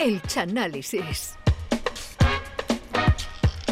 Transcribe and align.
El 0.00 0.22
Chanálisis. 0.22 1.34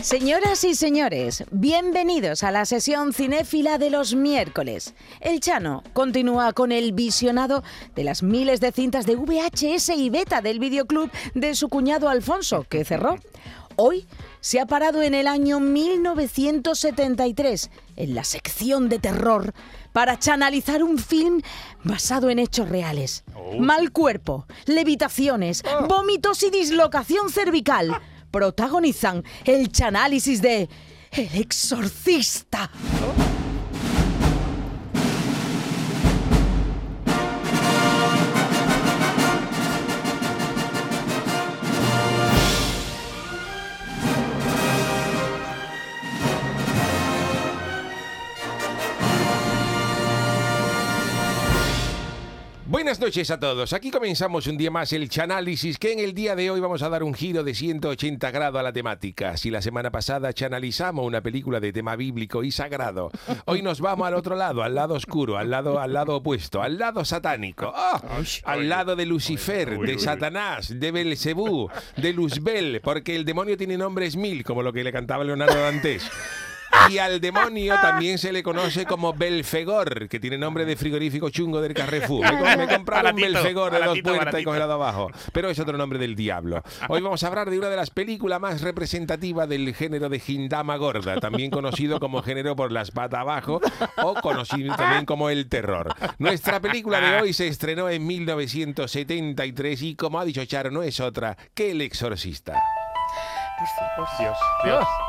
Señoras 0.03 0.63
y 0.63 0.75
señores, 0.75 1.45
bienvenidos 1.51 2.45
a 2.45 2.51
la 2.51 2.67
sesión 2.67 3.15
cinéfila 3.15 3.79
de 3.79 3.89
los 3.89 4.15
miércoles. 4.15 4.95
El 5.23 5.41
Chano 5.41 5.83
continúa 5.95 6.53
con 6.53 6.71
el 6.71 6.93
visionado 6.93 7.65
de 7.95 8.05
las 8.05 8.23
miles 8.23 8.61
de 8.61 8.73
cintas 8.73 9.07
de 9.07 9.17
VHS 9.17 9.89
y 9.97 10.11
beta 10.11 10.43
del 10.43 10.59
videoclub 10.59 11.11
de 11.33 11.55
su 11.55 11.71
cuñado 11.71 12.11
Alfonso, 12.11 12.67
que 12.69 12.85
cerró. 12.85 13.17
Hoy 13.81 14.09
se 14.41 14.59
ha 14.59 14.67
parado 14.67 15.03
en 15.03 15.15
el 15.15 15.29
año 15.29 15.61
1973, 15.61 17.71
en 17.95 18.17
la 18.17 18.25
sección 18.25 18.89
de 18.89 18.99
terror, 18.99 19.55
para 19.93 20.19
chanalizar 20.19 20.83
un 20.83 20.99
film 20.99 21.43
basado 21.85 22.29
en 22.29 22.41
hechos 22.41 22.69
reales. 22.69 23.23
Mal 23.57 23.93
cuerpo, 23.93 24.49
levitaciones, 24.67 25.63
vómitos 25.89 26.43
y 26.43 26.51
dislocación 26.51 27.31
cervical 27.31 28.01
protagonizan 28.33 29.23
el 29.45 29.71
chanálisis 29.71 30.43
de 30.43 30.69
El 31.13 31.37
Exorcista. 31.37 32.73
Buenas 52.89 53.01
noches 53.01 53.31
a 53.31 53.39
todos. 53.39 53.75
Aquí 53.75 53.91
comenzamos 53.91 54.47
un 54.47 54.57
día 54.57 54.71
más 54.71 54.95
el 54.95 55.11
Chanálisis, 55.11 55.77
que 55.77 55.93
en 55.93 55.99
el 55.99 56.15
día 56.15 56.35
de 56.35 56.51
hoy 56.51 56.59
vamos 56.59 56.81
a 56.81 56.89
dar 56.89 57.03
un 57.03 57.13
giro 57.13 57.45
de 57.45 57.55
180 57.55 58.31
grados 58.31 58.59
a 58.59 58.63
la 58.63 58.73
temática. 58.73 59.37
Si 59.37 59.51
la 59.51 59.61
semana 59.61 59.91
pasada 59.91 60.33
chanalizamos 60.33 61.05
una 61.05 61.21
película 61.21 61.61
de 61.61 61.71
tema 61.71 61.97
bíblico 61.97 62.43
y 62.45 62.51
sagrado, 62.51 63.11
hoy 63.45 63.61
nos 63.61 63.83
vamos 63.83 64.09
al 64.09 64.15
otro 64.15 64.37
lado, 64.37 64.63
al 64.63 64.75
lado 64.75 64.95
oscuro, 64.95 65.37
al 65.37 65.51
lado, 65.51 65.79
al 65.79 65.93
lado 65.93 66.17
opuesto, 66.17 66.63
al 66.63 66.79
lado 66.79 67.05
satánico, 67.05 67.71
¡Ah! 67.77 68.01
al 68.45 68.69
lado 68.71 68.97
de 68.97 69.05
Lucifer, 69.05 69.79
de 69.81 69.99
Satanás, 69.99 70.73
de 70.81 70.91
Belcebú, 70.91 71.69
de 71.99 72.15
Luzbel, 72.15 72.81
porque 72.81 73.17
el 73.17 73.27
demonio 73.27 73.59
tiene 73.59 73.77
nombres 73.77 74.17
mil, 74.17 74.45
como 74.45 74.63
lo 74.63 74.73
que 74.73 74.83
le 74.83 74.93
cantaba 74.93 75.25
Leonardo 75.25 75.61
Dantes. 75.61 76.11
Y 76.91 76.99
al 76.99 77.21
demonio 77.21 77.75
también 77.81 78.19
se 78.19 78.33
le 78.33 78.43
conoce 78.43 78.87
como 78.87 79.13
Belfegor, 79.13 80.09
que 80.09 80.19
tiene 80.21 80.39
nombre 80.39 80.65
de 80.65 80.77
frigorífico 80.77 81.31
chungo 81.31 81.61
del 81.61 81.75
Carrefour. 81.75 82.25
Me, 82.33 82.57
me 82.57 82.69
compraron 82.75 83.15
un 83.15 83.21
Baratito, 83.21 83.39
Belfegor 83.39 83.73
de 83.73 83.79
dos 83.79 83.87
baratito, 83.87 84.15
puertas 84.15 84.41
y 84.41 84.45
congelado 84.45 84.73
abajo. 84.73 85.11
Pero 85.33 85.51
es 85.51 85.59
otro 85.59 85.77
nombre 85.77 85.99
del 85.99 86.15
diablo. 86.15 86.63
Hoy 86.89 87.01
vamos 87.01 87.23
a 87.23 87.27
hablar 87.27 87.51
de 87.51 87.59
una 87.59 87.69
de 87.69 87.77
las 87.77 87.91
películas 87.91 88.41
más 88.41 88.63
representativas 88.63 89.49
del 89.49 89.75
género 89.75 90.09
de 90.09 90.23
Hindama 90.25 90.77
Gorda, 90.77 91.21
también 91.21 91.51
conocido 91.51 92.01
como 92.01 92.23
género 92.23 92.57
por 92.57 92.73
las 92.73 92.91
patas 92.91 93.21
abajo 93.21 93.61
o 94.03 94.15
conocido 94.15 94.75
también 94.77 95.05
como 95.05 95.31
el 95.31 95.49
terror. 95.49 95.95
Nuestra 96.19 96.61
película 96.61 97.01
de 97.01 97.21
hoy 97.21 97.33
se 97.33 97.49
estrenó 97.49 97.89
en 97.89 98.07
1973 98.07 99.83
y, 99.83 99.97
como 99.97 100.21
ha 100.21 100.25
dicho 100.25 100.45
Charo, 100.45 100.71
no 100.71 100.83
es 100.83 101.01
otra 101.01 101.37
que 101.55 101.73
El 101.73 101.81
Exorcista. 101.81 102.55
Dios, 104.19 104.37
Dios. 104.65 105.08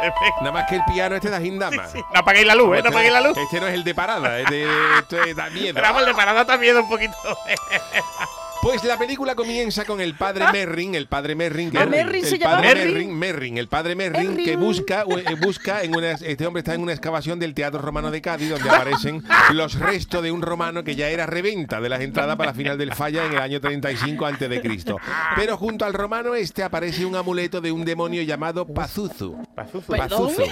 Nada 0.40 0.52
más 0.52 0.68
que 0.68 0.76
el 0.76 0.84
piano 0.84 1.16
este 1.16 1.30
de 1.30 1.46
Hindama. 1.46 1.86
Sí, 1.88 1.98
No 2.12 2.20
apaguéis 2.20 2.46
la 2.46 2.54
luz, 2.54 2.76
¿eh? 2.78 2.82
No 2.82 2.88
apaguéis 2.90 3.12
la 3.12 3.20
luz. 3.20 3.36
Este 3.36 3.60
no 3.60 3.66
es 3.66 3.74
el 3.74 3.84
de 3.84 3.94
parada, 3.94 4.38
es 4.40 4.50
de, 4.50 4.66
esto 4.98 5.22
es- 5.22 5.34
da 5.36 5.48
miedo. 5.50 5.74
Pero 5.74 5.86
vamos, 5.86 6.02
el 6.02 6.08
de 6.08 6.14
parada 6.14 6.44
también 6.44 6.76
un 6.76 6.88
poquito. 6.88 7.16
Pues 8.66 8.82
la 8.82 8.98
película 8.98 9.36
comienza 9.36 9.84
con 9.84 10.00
el 10.00 10.14
padre 10.16 10.44
Merrin, 10.50 10.96
el 10.96 11.06
padre 11.06 11.36
Merrin, 11.36 11.70
que 11.70 11.78
Ah, 11.78 11.84
el, 11.84 11.90
Merrin 11.90 12.24
se 12.24 12.34
el 12.34 12.40
llama 12.40 12.56
padre 12.56 12.68
Merrin. 12.74 12.92
Merrin, 12.92 13.14
Merrin, 13.16 13.58
el 13.58 13.68
padre 13.68 13.94
Merrin, 13.94 14.28
Merrin. 14.30 14.44
que 14.44 14.56
busca, 14.56 15.02
eh, 15.02 15.36
busca 15.40 15.82
en 15.84 15.94
una, 15.94 16.10
este 16.10 16.44
hombre 16.48 16.62
está 16.62 16.74
en 16.74 16.80
una 16.80 16.92
excavación 16.92 17.38
del 17.38 17.54
Teatro 17.54 17.80
Romano 17.80 18.10
de 18.10 18.20
Cádiz, 18.20 18.50
donde 18.50 18.68
aparecen 18.70 19.22
los 19.52 19.78
restos 19.78 20.20
de 20.20 20.32
un 20.32 20.42
romano 20.42 20.82
que 20.82 20.96
ya 20.96 21.08
era 21.10 21.26
reventa 21.26 21.80
de 21.80 21.88
las 21.88 22.00
entradas 22.00 22.34
para 22.34 22.50
la 22.50 22.56
final 22.56 22.76
del 22.76 22.92
Falla 22.92 23.24
en 23.26 23.34
el 23.34 23.38
año 23.38 23.60
35 23.60 24.26
antes 24.26 24.50
de 24.50 24.60
Cristo. 24.60 24.96
Pero 25.36 25.56
junto 25.56 25.84
al 25.84 25.92
romano 25.92 26.34
este 26.34 26.64
aparece 26.64 27.06
un 27.06 27.14
amuleto 27.14 27.60
de 27.60 27.70
un 27.70 27.84
demonio 27.84 28.22
llamado 28.22 28.66
Pazuzu. 28.66 29.46
Pazuzu. 29.54 29.96
Pazuzu. 29.96 30.42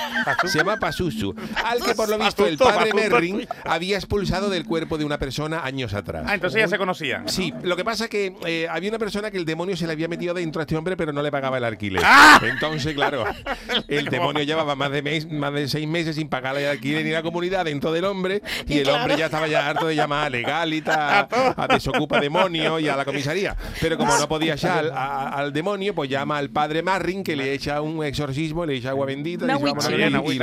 Se 0.46 0.58
llama 0.58 0.76
Pazuzu. 0.76 1.34
Al 1.64 1.82
que 1.82 1.96
por 1.96 2.08
lo 2.08 2.16
visto 2.18 2.46
el 2.46 2.58
Pazuzu, 2.58 2.78
padre. 2.78 2.94
Merrin 2.94 3.48
había 3.64 3.96
expulsado 3.96 4.50
del 4.50 4.66
cuerpo 4.66 4.98
de 4.98 5.04
una 5.04 5.18
persona 5.18 5.64
años 5.64 5.94
atrás. 5.94 6.24
Ah, 6.28 6.34
entonces 6.34 6.60
ya 6.60 6.68
se 6.68 6.78
conocían. 6.78 7.28
Sí, 7.28 7.52
lo 7.64 7.74
que 7.76 7.84
pasa 7.84 8.03
que 8.08 8.34
eh, 8.46 8.66
había 8.70 8.90
una 8.90 8.98
persona 8.98 9.30
que 9.30 9.36
el 9.38 9.44
demonio 9.44 9.76
se 9.76 9.86
le 9.86 9.92
había 9.92 10.08
metido 10.08 10.34
dentro 10.34 10.60
a 10.60 10.64
este 10.64 10.76
hombre, 10.76 10.96
pero 10.96 11.12
no 11.12 11.22
le 11.22 11.30
pagaba 11.30 11.58
el 11.58 11.64
alquiler. 11.64 12.02
¡Ah! 12.04 12.40
Entonces, 12.42 12.94
claro, 12.94 13.24
el 13.88 14.06
demonio 14.06 14.42
llevaba 14.42 14.74
más 14.74 14.90
de 14.90 15.02
mes, 15.02 15.30
más 15.30 15.52
de 15.52 15.68
seis 15.68 15.86
meses 15.88 16.16
sin 16.16 16.28
pagarle 16.28 16.62
el 16.64 16.70
alquiler 16.70 17.04
ni 17.04 17.10
la 17.10 17.22
comunidad 17.22 17.64
dentro 17.64 17.92
del 17.92 18.04
hombre, 18.04 18.42
y 18.66 18.78
el 18.78 18.88
hombre 18.88 19.16
ya 19.16 19.26
estaba 19.26 19.46
ya 19.48 19.68
harto 19.68 19.86
de 19.86 19.96
llamar 19.96 20.26
a 20.26 20.30
legalita, 20.30 21.28
a 21.56 21.66
desocupa 21.68 22.20
demonio 22.20 22.78
y 22.78 22.88
a 22.88 22.96
la 22.96 23.04
comisaría. 23.04 23.56
Pero 23.80 23.96
como 23.96 24.16
no 24.16 24.28
podía 24.28 24.54
ya 24.54 24.78
al, 24.78 24.90
a- 24.92 25.28
al 25.30 25.52
demonio, 25.52 25.94
pues 25.94 26.10
llama 26.10 26.38
al 26.38 26.50
padre 26.50 26.82
Marrin 26.82 27.22
que 27.24 27.36
le 27.36 27.52
echa 27.52 27.80
un 27.80 28.04
exorcismo, 28.04 28.64
le 28.66 28.76
echa 28.76 28.90
agua 28.90 29.06
bendita, 29.06 29.46
le 29.46 29.52
lo 29.54 29.60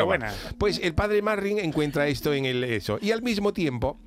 va. 0.01 0.03
buena. 0.05 0.33
Pues 0.57 0.79
el 0.83 0.93
padre 0.93 1.21
Marrin 1.21 1.59
encuentra 1.59 2.07
esto 2.07 2.33
en 2.33 2.45
el 2.45 2.63
eso. 2.63 2.99
Y 3.01 3.11
al 3.11 3.21
mismo 3.21 3.53
tiempo, 3.53 3.97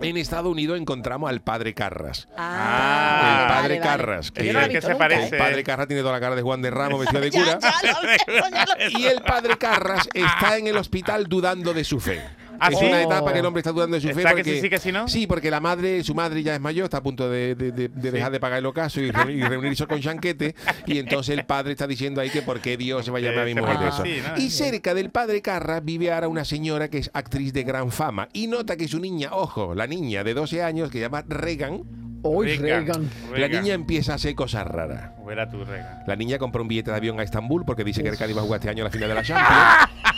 en 0.00 0.16
Estados 0.16 0.50
Unidos 0.50 0.78
encontramos 0.78 1.28
al 1.28 1.40
padre 1.40 1.74
Carras. 1.74 2.28
Ah, 2.36 3.20
el 3.20 3.48
vale, 3.48 3.54
padre 3.54 3.78
vale. 3.80 3.90
Carras. 3.90 4.30
Que 4.30 4.42
que 4.44 4.52
no 4.52 4.80
se 4.80 4.94
parece. 4.96 5.36
El 5.36 5.42
padre 5.42 5.64
Carras 5.64 5.88
tiene 5.88 6.02
toda 6.02 6.14
la 6.14 6.20
cara 6.20 6.36
de 6.36 6.42
Juan 6.42 6.62
de 6.62 6.70
Ramos 6.70 7.00
vestido 7.00 7.20
de 7.20 7.30
cura. 7.32 7.58
Ya, 7.60 7.72
ya 7.82 8.00
lo 8.00 8.48
ya. 8.50 8.98
Y 8.98 9.06
el 9.06 9.20
padre 9.22 9.56
Carras 9.58 10.08
está 10.14 10.56
en 10.56 10.66
el 10.68 10.76
hospital 10.76 11.26
dudando 11.26 11.74
de 11.74 11.84
su 11.84 12.00
fe. 12.00 12.22
¿Ah, 12.60 12.68
es 12.72 12.78
sí? 12.78 12.84
una 12.86 13.02
etapa 13.02 13.32
que 13.32 13.38
el 13.38 13.46
hombre 13.46 13.60
está 13.60 13.72
dudando 13.72 13.94
de 13.96 14.00
su 14.00 14.08
fe. 14.08 14.18
¿Está 14.20 14.30
que 14.30 14.36
porque, 14.36 14.54
sí, 14.54 14.60
sí, 14.62 14.70
que 14.70 14.78
sí, 14.78 14.92
no? 14.92 15.08
Sí, 15.08 15.26
porque 15.26 15.50
la 15.50 15.60
madre, 15.60 16.02
su 16.04 16.14
madre 16.14 16.42
ya 16.42 16.54
es 16.54 16.60
mayor, 16.60 16.84
está 16.84 16.98
a 16.98 17.02
punto 17.02 17.28
de, 17.30 17.54
de- 17.54 17.72
de- 17.72 17.88
de 17.88 18.10
dejar 18.10 18.32
de 18.32 18.40
pagar 18.40 18.58
el 18.58 18.66
ocaso 18.66 19.00
y, 19.00 19.10
reunir- 19.12 19.36
y 19.38 19.42
reunirse 19.42 19.86
con 19.86 20.00
Chanquete. 20.00 20.54
Y 20.86 20.98
entonces 20.98 21.36
el 21.38 21.44
padre 21.46 21.72
está 21.72 21.86
diciendo 21.86 22.20
ahí 22.20 22.30
que 22.30 22.42
por 22.42 22.60
qué 22.60 22.76
Dios 22.76 23.04
se 23.04 23.10
va 23.10 23.18
a 23.18 23.20
llamar 23.20 23.40
a 23.40 23.44
mi 23.44 23.54
mujer 23.54 23.78
de 23.78 23.88
eso. 23.88 24.04
¿no? 24.04 24.36
Y 24.42 24.50
cerca 24.50 24.94
del 24.94 25.10
padre 25.10 25.42
Carras 25.42 25.84
vive 25.84 26.12
ahora 26.12 26.28
una 26.28 26.44
señora 26.44 26.88
que 26.88 26.98
es 26.98 27.10
actriz 27.14 27.52
de 27.52 27.62
gran 27.64 27.90
fama. 27.90 28.28
Y 28.32 28.46
nota 28.48 28.76
que 28.76 28.88
su 28.88 28.98
niña, 29.00 29.30
ojo, 29.32 29.74
la 29.74 29.86
niña 29.86 30.24
de 30.24 30.34
12 30.34 30.62
años 30.62 30.90
que 30.90 30.98
se 30.98 31.02
llama 31.02 31.24
Regan, 31.28 31.82
Uy, 32.24 32.56
Regan. 32.56 32.86
Regan. 32.86 33.10
la 33.40 33.48
niña 33.48 33.74
empieza 33.74 34.12
a 34.12 34.14
hacer 34.16 34.34
cosas 34.34 34.66
raras. 34.66 35.12
Regan. 35.24 36.02
La 36.06 36.16
niña 36.16 36.38
compró 36.38 36.62
un 36.62 36.68
billete 36.68 36.90
de 36.90 36.96
avión 36.96 37.20
a 37.20 37.22
Estambul 37.22 37.64
porque 37.64 37.84
dice 37.84 38.02
que 38.02 38.08
el 38.08 38.16
Cádiz 38.16 38.36
va 38.36 38.40
a 38.40 38.44
jugar 38.44 38.58
este 38.58 38.70
año 38.70 38.82
la 38.82 38.90
final 38.90 39.08
de 39.10 39.14
la 39.14 39.22
Champions. 39.22 39.54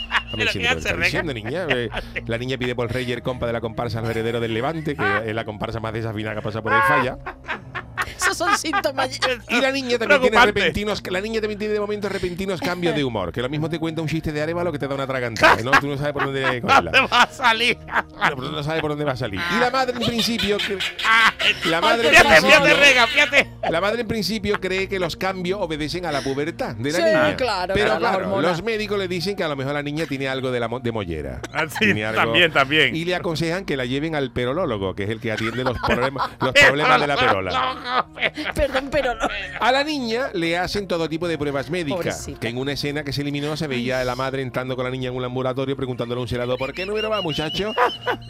Dame 0.31 0.45
Pero 0.45 0.51
diciendo 0.53 0.53
¿qué 0.53 0.59
lo 0.59 0.59
que 0.61 0.67
hace, 0.69 0.77
está 0.79 0.93
Regan? 0.93 1.03
diciendo, 1.03 1.33
niña. 1.33 1.67
Eh, 2.15 2.23
La 2.27 2.37
niña 2.37 2.57
pide 2.57 2.75
por 2.75 2.91
Reyer, 2.91 3.21
compa 3.21 3.45
de 3.47 3.53
la 3.53 3.61
comparsa 3.61 3.99
al 3.99 4.05
heredero 4.09 4.39
del 4.39 4.53
Levante, 4.53 4.95
que 4.95 5.21
es 5.25 5.35
la 5.35 5.45
comparsa 5.45 5.79
más 5.79 5.93
desafinada 5.93 6.35
que 6.35 6.41
pasa 6.41 6.61
por 6.61 6.73
el 6.73 6.81
falla. 6.83 7.17
Esos 8.17 8.37
son 8.37 8.55
síntomas. 8.57 9.19
Y 9.49 9.61
la 9.61 9.71
niña 9.71 9.97
también 9.97 10.21
tiene 10.21 10.45
repentinos, 10.45 11.01
la 11.09 11.21
niña 11.21 11.39
también 11.41 11.57
tiene 11.59 11.73
de 11.73 11.79
momento 11.79 12.07
repentinos 12.09 12.59
cambios 12.61 12.95
de 12.95 13.03
humor, 13.03 13.31
que 13.31 13.41
lo 13.41 13.49
mismo 13.49 13.69
te 13.69 13.79
cuenta 13.79 14.01
un 14.01 14.07
chiste 14.07 14.31
de 14.31 14.41
Arevalo 14.41 14.71
que 14.71 14.79
te 14.79 14.87
da 14.87 14.93
una 14.95 15.07
tragantada, 15.07 15.61
¿no? 15.63 15.71
Tú 15.71 15.87
no 15.87 15.97
sabes 15.97 16.13
por 16.13 16.25
dónde 16.25 16.61
cogerla. 16.61 16.91
¿Dónde 16.91 17.07
va 17.11 17.23
a 17.23 17.27
salir? 17.27 17.77
No, 17.87 18.35
pero 18.35 18.51
no 18.51 18.63
sabes 18.63 18.81
por 18.81 18.91
dónde 18.91 19.05
va 19.05 19.13
a 19.13 19.17
salir. 19.17 19.39
Y 19.55 19.59
la 19.59 19.69
madre 19.71 19.93
en 19.99 20.05
principio, 20.07 20.57
que- 20.57 20.77
la 21.69 21.81
madre 21.81 22.09
en 22.09 22.15
Fíjate, 22.15 22.29
principio, 22.41 22.65
fíjate, 22.65 22.73
Regan, 22.75 23.07
fíjate. 23.09 23.49
La 23.69 23.81
madre 23.81 24.01
en 24.01 24.07
principio 24.07 24.59
cree 24.59 24.87
que 24.87 24.99
los 24.99 25.15
cambios 25.15 25.59
obedecen 25.61 26.05
a 26.05 26.11
la 26.11 26.21
pubertad 26.21 26.75
de 26.75 26.91
la 26.91 26.97
Sí, 26.97 27.03
niña. 27.03 27.35
claro, 27.35 27.73
Pero 27.73 27.97
claro, 27.97 28.41
los 28.41 28.63
médicos 28.63 28.97
le 28.97 29.07
dicen 29.07 29.35
que 29.35 29.43
a 29.43 29.47
lo 29.47 29.55
mejor 29.55 29.73
la 29.73 29.83
niña 29.83 30.05
tiene 30.07 30.27
algo 30.27 30.51
de, 30.51 30.59
la 30.59 30.67
mo- 30.67 30.79
de 30.79 30.91
mollera. 30.91 31.39
Ah, 31.53 31.65
sí, 31.67 31.77
Tiene 31.79 32.05
algo- 32.05 32.21
también, 32.21 32.51
también. 32.51 32.95
Y 32.95 33.05
le 33.05 33.13
aconsejan 33.15 33.65
que 33.65 33.75
la 33.77 33.85
lleven 33.85 34.15
al 34.15 34.31
perolólogo, 34.31 34.95
que 34.95 35.03
es 35.03 35.09
el 35.09 35.19
que 35.19 35.31
atiende 35.31 35.63
los 35.63 35.77
problemas, 35.79 36.29
los 36.41 36.53
problemas 36.53 37.01
de 37.01 37.07
la 37.07 37.15
perola. 37.17 38.05
Perdón, 38.55 38.89
pero 38.91 39.13
no. 39.15 39.27
A 39.59 39.71
la 39.71 39.83
niña 39.83 40.29
le 40.33 40.57
hacen 40.57 40.87
todo 40.87 41.07
tipo 41.09 41.27
de 41.27 41.37
pruebas 41.37 41.69
médicas. 41.69 41.97
Pobrecita. 41.97 42.39
Que 42.39 42.47
en 42.49 42.57
una 42.57 42.71
escena 42.73 43.03
que 43.03 43.13
se 43.13 43.21
eliminó 43.21 43.55
se 43.57 43.67
veía 43.67 43.99
a 44.01 44.03
la 44.05 44.15
madre 44.15 44.41
entrando 44.41 44.75
con 44.75 44.85
la 44.85 44.91
niña 44.91 45.09
en 45.09 45.15
un 45.15 45.23
ambulatorio 45.23 45.75
preguntándole 45.75 46.19
a 46.19 46.21
un 46.23 46.27
celador 46.27 46.57
¿por 46.57 46.73
qué 46.73 46.85
número 46.85 47.09
va, 47.09 47.21
muchacho? 47.21 47.73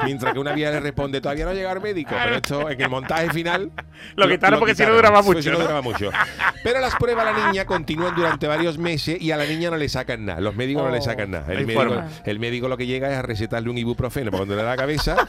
Mientras 0.04 0.34
que 0.34 0.40
una 0.40 0.54
vieja 0.54 0.72
le 0.72 0.80
responde 0.80 1.22
todavía 1.22 1.46
no 1.46 1.52
ha 1.52 1.54
llegado 1.54 1.76
el 1.78 1.82
médico. 1.82 2.12
Pero 2.22 2.36
esto 2.36 2.70
en 2.70 2.82
el 2.82 2.90
montaje 2.90 3.30
final. 3.32 3.72
Lo 4.16 4.28
quitaron 4.28 4.60
porque 4.60 4.76
si 4.76 4.84
no 4.86 4.94
duraba 4.94 5.21
mucho, 5.24 5.42
si 5.42 5.50
no 5.50 5.56
¿no? 5.56 5.62
duraba 5.62 5.82
mucho. 5.82 6.10
Pero 6.64 6.80
las 6.80 6.96
pruebas 6.96 7.26
a 7.28 7.32
la 7.32 7.48
niña 7.48 7.66
continúan 7.66 8.16
durante 8.16 8.48
varios 8.48 8.78
meses 8.78 9.20
y 9.22 9.32
a 9.32 9.38
la 9.38 9.46
niña 9.46 9.70
no 9.70 9.78
le 9.78 9.90
sacan 9.90 10.26
nada. 10.26 10.42
Los 10.42 10.56
médicos 10.56 10.84
no 10.84 10.90
le 10.92 11.02
sacan 11.02 11.32
nada. 11.32 11.46
no 11.48 11.54
El 11.54 11.66
médico, 11.66 11.82
forma. 11.82 12.08
el 12.24 12.40
médico 12.40 12.68
lo 12.68 12.78
que 12.78 12.86
llega 12.86 13.10
es 13.12 13.18
a 13.18 13.22
recetarle 13.22 13.70
un 13.70 13.78
ibuprofeno 13.78 14.32
para 14.32 14.40
cuando 14.40 14.56
le 14.56 14.64
da 14.64 14.70
la 14.72 14.78
cabeza. 14.78 15.28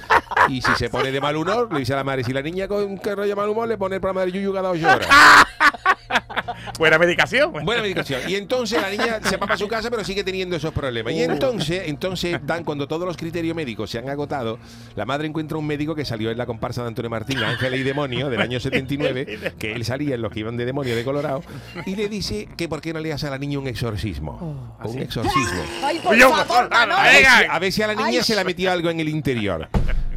Y 0.49 0.61
si 0.63 0.73
se 0.75 0.91
pone 0.91 1.11
de 1.13 1.21
mal 1.21 1.37
humor, 1.37 1.73
le 1.73 1.81
dice 1.81 1.93
a 1.93 1.97
la 1.97 2.05
madre, 2.05 2.25
si 2.25 2.33
la 2.33 2.43
niña 2.43 2.69
con 2.69 2.99
que 2.99 3.15
rollo 3.15 3.37
mal 3.37 3.49
humor, 3.49 3.69
le 3.69 3.79
pone 3.79 3.97
el 3.97 4.01
programa 4.01 4.23
del 4.23 4.33
Yuyu 4.33 4.53
cada 4.53 4.71
ocho 4.71 4.87
horas. 4.87 5.09
Buena 6.79 6.99
medicación. 6.99 7.53
Buena 7.65 7.83
medicación. 7.83 8.21
Y 8.29 8.35
entonces 8.35 8.81
la 8.81 8.91
niña 8.91 9.21
se 9.23 9.37
va 9.37 9.47
para 9.47 9.57
su 9.57 9.69
casa, 9.69 9.91
pero 9.91 10.05
sigue 10.05 10.25
teniendo 10.25 10.57
esos 10.57 10.73
problemas. 10.73 11.13
Y 11.13 11.23
entonces, 11.23 11.83
entonces 11.87 12.39
dan, 12.45 12.65
cuando 12.65 12.89
todos 12.89 13.07
los 13.07 13.17
criterios 13.17 13.55
médicos 13.55 13.91
se 13.91 13.99
han 13.99 14.09
agotado, 14.09 14.59
la 14.97 15.05
madre 15.05 15.29
encuentra 15.29 15.59
un 15.59 15.67
médico 15.67 15.95
que 15.95 16.05
salió 16.05 16.31
en 16.31 16.39
la 16.39 16.47
comparsa 16.47 16.83
de 16.83 16.89
Antonio 16.89 17.11
Martín, 17.11 17.39
Ángel 17.39 17.75
y 17.75 17.83
Demonio, 17.83 18.31
del 18.31 18.41
año 18.41 18.59
79, 18.61 19.53
que 19.59 19.73
él 19.83 19.87
salía 19.87 20.15
en 20.15 20.23
los 20.23 20.33
que 20.33 20.41
iban 20.41 20.57
de 20.57 20.65
demonio 20.65 20.97
de 20.97 21.05
Colorado, 21.05 21.43
y 21.87 21.95
le 21.97 22.09
dice 22.09 22.49
que 22.57 22.69
por 22.69 22.81
qué 22.81 22.93
no 22.93 23.01
le 23.01 23.13
hace 23.13 23.27
a 23.27 23.31
la 23.31 23.39
niña 23.39 23.59
un 23.59 23.67
exorcismo. 23.69 24.77
un 24.85 24.99
exorcismo. 24.99 25.63
Ay, 25.85 25.99
por 26.03 26.17
favor, 26.19 26.71
Manolo. 26.71 26.99
A 26.99 27.03
ver, 27.05 27.17
si, 27.25 27.27
a 27.51 27.59
ver 27.59 27.73
si 27.73 27.83
a 27.83 27.87
la 27.89 27.95
niña 27.95 28.09
Ay. 28.09 28.23
se 28.23 28.35
le 28.35 28.45
metió 28.45 28.73
algo 28.73 28.91
en 28.91 29.01
el 29.01 29.09
interior. 29.09 29.69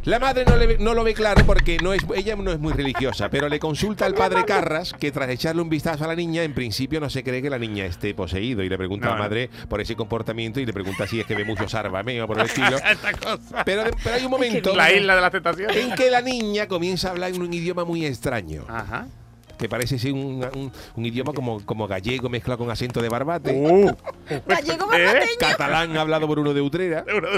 La 0.04 0.20
madre 0.20 0.44
no, 0.44 0.54
le 0.56 0.66
ve- 0.68 0.76
no 0.78 0.94
lo 0.94 1.02
ve 1.02 1.14
claro 1.14 1.44
porque 1.44 1.78
no 1.82 1.92
es, 1.92 2.06
ella 2.14 2.36
no 2.36 2.52
es 2.52 2.60
muy 2.60 2.72
religiosa, 2.72 3.28
pero 3.28 3.48
le 3.48 3.58
consulta 3.58 4.06
al 4.06 4.14
padre 4.14 4.44
Carras 4.44 4.92
que 4.92 5.10
tras 5.10 5.28
echarle 5.30 5.60
un 5.62 5.68
vistazo 5.68 6.04
a 6.04 6.06
la 6.06 6.14
niña, 6.14 6.44
en 6.44 6.54
principio 6.54 7.00
no 7.00 7.10
se 7.10 7.24
cree 7.24 7.42
que 7.42 7.50
la 7.50 7.58
niña 7.58 7.84
esté 7.86 8.14
poseído 8.14 8.62
y 8.62 8.68
le 8.68 8.78
pregunta 8.78 9.06
a 9.08 9.10
No, 9.10 9.16
la 9.16 9.22
no. 9.24 9.28
madre 9.28 9.50
por 9.68 9.80
ese 9.80 9.96
comportamiento 9.96 10.60
y 10.60 10.66
le 10.66 10.72
pregunta 10.72 11.08
si 11.08 11.18
es 11.18 11.26
que 11.26 11.34
ve 11.34 11.44
mucho 11.44 11.68
sarbameo 11.68 12.24
por 12.28 12.38
el 12.38 12.46
estilo. 12.46 12.76
Esta 12.76 13.12
cosa. 13.14 13.64
Pero, 13.64 13.82
pero 14.04 14.14
hay 14.14 14.24
un 14.24 14.30
momento 14.30 14.76
La 14.76 14.92
isla 14.92 15.16
de 15.16 15.20
las 15.22 15.32
tentaciones. 15.32 15.76
en 15.76 15.92
que 15.96 16.08
la 16.08 16.20
niña 16.20 16.68
comienza 16.68 17.08
a 17.08 17.10
hablar 17.10 17.34
en 17.34 17.42
un 17.42 17.52
idioma 17.52 17.84
muy 17.84 18.06
extraño, 18.06 18.62
Ajá. 18.68 19.08
Que 19.58 19.68
parece 19.68 19.98
ser 19.98 20.12
un, 20.12 20.44
un- 20.54 20.72
un 20.94 21.06
idioma 21.06 21.32
como, 21.32 21.64
como 21.64 21.86
gallego 21.86 22.28
mezclado 22.28 22.58
con 22.58 22.70
acento 22.70 23.00
de 23.02 23.08
barbate. 23.08 23.52
Uh. 23.52 23.94
Gallego 24.46 24.92
¿Eh? 24.92 25.04
barbateño. 25.04 25.30
Catalán 25.38 25.96
hablado 25.96 26.26
por 26.26 26.38
uno 26.38 26.52
de 26.52 26.60
Utrera. 26.60 27.04
Uno. 27.16 27.28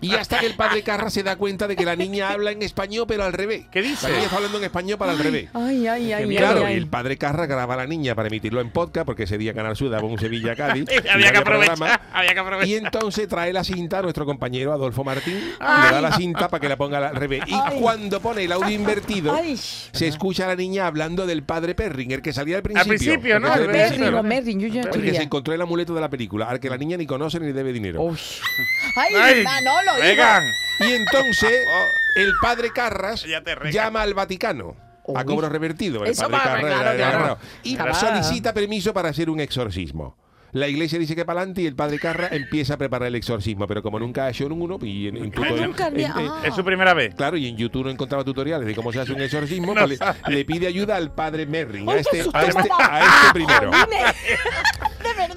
Y 0.00 0.14
hasta 0.14 0.38
que 0.38 0.46
el 0.46 0.54
padre 0.54 0.82
Carra 0.82 1.10
se 1.10 1.22
da 1.22 1.36
cuenta 1.36 1.66
de 1.66 1.76
que 1.76 1.84
la 1.84 1.96
niña 1.96 2.30
habla 2.30 2.52
en 2.52 2.62
español, 2.62 3.04
pero 3.08 3.24
al 3.24 3.32
revés. 3.32 3.66
¿Qué 3.72 3.82
dice? 3.82 4.06
La 4.08 4.14
niña 4.14 4.24
está 4.24 4.36
hablando 4.36 4.58
en 4.58 4.64
español, 4.64 4.96
pero 4.98 5.10
al 5.10 5.18
revés. 5.18 5.50
Ay, 5.54 5.86
ay, 5.86 6.12
ay. 6.12 6.36
Claro, 6.36 6.60
ay, 6.60 6.64
y 6.64 6.66
ay. 6.66 6.74
el 6.76 6.86
padre 6.86 7.16
Carra 7.18 7.46
graba 7.46 7.74
a 7.74 7.78
la 7.78 7.86
niña 7.86 8.14
para 8.14 8.28
emitirlo 8.28 8.60
en 8.60 8.70
podcast, 8.70 9.04
porque 9.06 9.24
ese 9.24 9.36
día 9.36 9.52
Canal 9.54 9.76
Sur 9.76 9.90
daba 9.90 10.04
un 10.06 10.18
Sevilla 10.18 10.54
Cádiz. 10.54 10.84
y 11.04 11.08
había 11.08 11.26
no 11.26 11.32
que 11.32 11.38
aprovechar. 11.38 11.74
programa. 11.76 12.00
Había 12.12 12.34
que 12.34 12.40
aprovechar. 12.40 12.68
Y 12.68 12.74
entonces 12.76 13.28
trae 13.28 13.52
la 13.52 13.64
cinta 13.64 13.98
a 13.98 14.02
nuestro 14.02 14.24
compañero 14.24 14.72
Adolfo 14.72 15.02
Martín, 15.04 15.34
y 15.36 15.40
le 15.40 15.56
Ay. 15.60 15.90
da 15.92 16.00
la 16.00 16.12
cinta 16.12 16.48
para 16.48 16.60
que 16.60 16.68
la 16.68 16.76
ponga 16.76 17.08
al 17.08 17.16
revés. 17.16 17.42
Y 17.46 17.54
Ay. 17.54 17.78
cuando 17.80 18.20
pone 18.20 18.44
el 18.44 18.52
audio 18.52 18.70
invertido, 18.70 19.32
Ay. 19.34 19.56
se 19.56 20.06
escucha 20.06 20.44
a 20.44 20.48
la 20.48 20.56
niña 20.56 20.86
hablando 20.86 21.26
del 21.26 21.42
padre 21.42 21.57
Perrin, 21.74 22.10
el 22.12 22.22
que 22.22 22.32
salía 22.32 22.56
al 22.56 22.62
principio. 22.62 22.96
principio, 22.98 23.40
¿no? 23.40 23.48
El 23.48 23.54
que 23.54 23.58
El 23.60 23.66
salía 23.66 23.82
al 23.84 23.88
principio, 23.90 24.20
o 24.20 24.22
Merrin, 24.22 24.60
yo 24.60 24.68
ya 24.68 24.80
El 24.82 25.02
que 25.02 25.14
se 25.14 25.22
encontró 25.22 25.54
el 25.54 25.60
amuleto 25.60 25.94
de 25.94 26.00
la 26.00 26.08
película, 26.10 26.48
al 26.48 26.60
que 26.60 26.70
la 26.70 26.76
niña 26.76 26.96
ni 26.96 27.06
conoce 27.06 27.38
ni 27.40 27.46
le 27.46 27.52
debe 27.52 27.72
dinero. 27.72 28.02
Uy. 28.02 28.18
Ay, 28.96 29.14
Ay, 29.14 29.44
Manolo, 29.44 29.92
hijo. 29.98 30.00
Vengan. 30.02 30.42
Y 30.80 30.92
entonces 30.92 31.52
el 32.16 32.32
padre 32.40 32.70
Carras 32.70 33.24
llama 33.72 34.02
al 34.02 34.14
Vaticano 34.14 34.76
a 35.14 35.24
cobro 35.24 35.48
revertido. 35.48 36.04
El 36.04 36.10
Eso 36.12 36.28
padre 36.28 36.62
Carras 36.62 36.64
claro, 36.94 36.96
claro. 36.96 37.38
y 37.62 37.74
Claro. 37.76 37.94
solicita 37.94 38.52
permiso 38.52 38.92
para 38.92 39.08
hacer 39.08 39.30
un 39.30 39.40
exorcismo. 39.40 40.16
La 40.52 40.66
iglesia 40.66 40.98
dice 40.98 41.14
que 41.14 41.24
para 41.26 41.40
adelante 41.40 41.60
y 41.62 41.66
el 41.66 41.74
padre 41.76 41.98
Carras 41.98 42.32
empieza 42.32 42.74
a 42.74 42.76
preparar 42.78 43.08
el 43.08 43.14
exorcismo, 43.16 43.66
pero 43.66 43.82
como 43.82 43.98
nunca 43.98 44.24
ha 44.24 44.30
hecho 44.30 44.46
uno 44.46 44.78
y 44.82 45.08
en, 45.08 45.16
en 45.18 45.32
Ah, 45.36 45.50
nunca 45.66 45.86
había- 45.86 46.06
en- 46.08 46.20
en- 46.20 46.28
ah. 46.28 46.42
Es 46.44 46.54
su 46.54 46.64
primera 46.64 46.94
vez. 46.94 47.14
Claro, 47.14 47.36
y 47.36 47.46
en 47.48 47.56
YouTube 47.56 47.84
no 47.84 47.90
encontraba 47.90 48.24
tutoriales 48.24 48.66
de 48.66 48.74
cómo 48.74 48.90
se 48.92 49.00
hace 49.00 49.12
un 49.12 49.20
exorcismo, 49.20 49.74
No 49.74 49.84
pues 49.86 50.00
le, 50.28 50.34
le 50.34 50.44
pide 50.46 50.66
ayuda 50.66 50.96
al 50.96 51.12
padre 51.12 51.44
Merrin, 51.46 51.88
a 51.88 51.96
este, 51.96 52.20
a 52.32 52.42
este, 52.44 52.68
a 52.72 53.00
este 53.00 53.32
primero. 53.34 53.70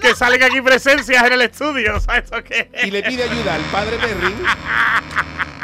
Que 0.02 0.16
salen 0.16 0.42
aquí 0.44 0.62
presencias 0.62 1.24
en 1.26 1.34
el 1.34 1.42
estudio. 1.44 2.00
¿Sabes 2.00 2.24
esto 2.26 2.44
qué? 2.44 2.70
y 2.84 2.92
le 2.92 3.04
pide 3.04 3.24
ayuda 3.24 3.56
al 3.56 3.62
padre 3.72 3.98
Merrin. 4.00 4.36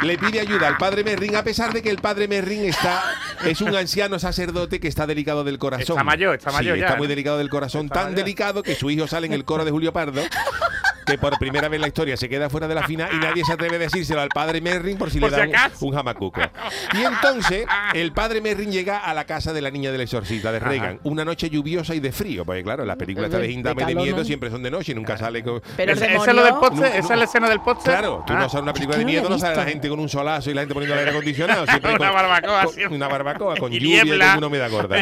Le 0.02 0.16
pide 0.16 0.38
ayuda 0.40 0.68
al 0.68 0.76
padre 0.76 1.02
Merrin, 1.02 1.34
a 1.34 1.42
pesar 1.42 1.72
de 1.72 1.82
que 1.82 1.90
el 1.90 1.98
padre 1.98 2.28
Merrin 2.28 2.64
está, 2.66 3.02
es 3.44 3.60
un 3.60 3.74
anciano 3.74 4.20
sacerdote 4.20 4.78
que 4.78 4.86
está 4.86 5.08
delicado 5.08 5.42
del 5.42 5.58
corazón. 5.58 5.96
Está 5.96 6.04
mayor, 6.04 6.36
está 6.36 6.52
mayor 6.52 6.74
Sí, 6.76 6.80
ya, 6.80 6.86
Está 6.86 6.96
muy 6.98 7.06
¿no? 7.06 7.10
delicado 7.10 7.38
del 7.38 7.48
corazón, 7.50 7.86
Está 7.86 7.94
tan 7.94 8.04
mayor. 8.12 8.16
delicado 8.24 8.62
que 8.62 8.76
su 8.76 8.90
hijo 8.90 9.08
sale 9.08 9.26
en 9.26 9.32
el 9.32 9.44
coro 9.44 9.64
de 9.64 9.72
Julio 9.72 9.92
Pardo. 9.92 10.22
Que 11.08 11.18
por 11.18 11.38
primera 11.38 11.68
vez 11.68 11.76
en 11.78 11.82
la 11.82 11.88
historia 11.88 12.16
se 12.16 12.28
queda 12.28 12.50
fuera 12.50 12.68
de 12.68 12.74
la 12.74 12.82
final 12.84 13.08
y 13.12 13.16
nadie 13.18 13.44
se 13.44 13.52
atreve 13.52 13.76
a 13.76 13.78
decírselo 13.78 14.20
al 14.20 14.28
padre 14.28 14.60
Merrin 14.60 14.96
por 14.98 15.10
si 15.10 15.18
Por 15.20 15.30
le 15.30 15.36
si 15.36 15.40
dan 15.40 15.54
acaso. 15.54 15.86
un 15.86 15.94
jamacuco. 15.94 16.40
Y 16.94 17.02
entonces 17.02 17.66
el 17.94 18.12
padre 18.12 18.40
Merrin 18.40 18.70
llega 18.70 18.98
a 18.98 19.14
la 19.14 19.24
casa 19.24 19.52
de 19.52 19.60
la 19.62 19.70
niña 19.70 19.90
del 19.92 20.00
exorcista 20.02 20.52
de 20.52 20.58
Reagan, 20.60 21.00
una 21.04 21.24
noche 21.24 21.48
lluviosa 21.50 21.94
y 21.94 22.00
de 22.00 22.12
frío, 22.12 22.44
porque 22.44 22.62
claro, 22.62 22.84
las 22.84 22.96
películas 22.96 23.30
De- 23.30 23.36
estas 23.38 23.74
de 23.76 23.82
y 23.82 23.86
de 23.86 23.94
miedo 23.94 24.16
¿no? 24.18 24.24
siempre 24.24 24.50
son 24.50 24.62
de 24.62 24.70
noche 24.70 24.92
y 24.92 24.94
nunca 24.94 25.16
sale 25.16 25.42
con... 25.42 25.62
Pero 25.76 25.92
el 25.92 25.98
¿Ese, 25.98 26.14
ese 26.14 26.30
es 26.30 26.36
lo 26.36 26.44
del 26.44 26.54
póster? 26.54 26.86
¿Esa 26.96 27.12
es 27.14 27.18
la 27.18 27.24
escena 27.24 27.48
del 27.48 27.60
póster? 27.60 27.92
Claro, 27.92 28.24
tú 28.26 28.32
Ah. 28.34 28.40
no 28.40 28.48
sabes 28.48 28.62
una 28.62 28.72
película 28.72 28.98
de 28.98 29.04
miedo, 29.04 29.28
no 29.28 29.38
sabes 29.38 29.56
la 29.56 29.64
gente 29.64 29.88
con 29.88 29.98
un 30.00 30.08
solazo 30.08 30.50
y 30.50 30.54
la 30.54 30.60
gente 30.62 30.74
poniendo 30.74 30.94
el 30.94 30.98
aire 31.00 31.10
acondicionado. 31.12 31.66
siempre 31.68 31.90
Una 31.94 31.98
con- 31.98 32.14
barbacoa 32.14 32.64
con- 32.64 32.74
siempre. 32.74 32.96
Una 32.96 33.08
barbacoa 33.08 33.56
con 33.56 33.72
Y 33.72 33.78
lluvia 33.80 34.04
y 34.04 34.18
con 34.18 34.38
una 34.38 34.46
humedad 34.46 34.70
gorda. 34.70 34.98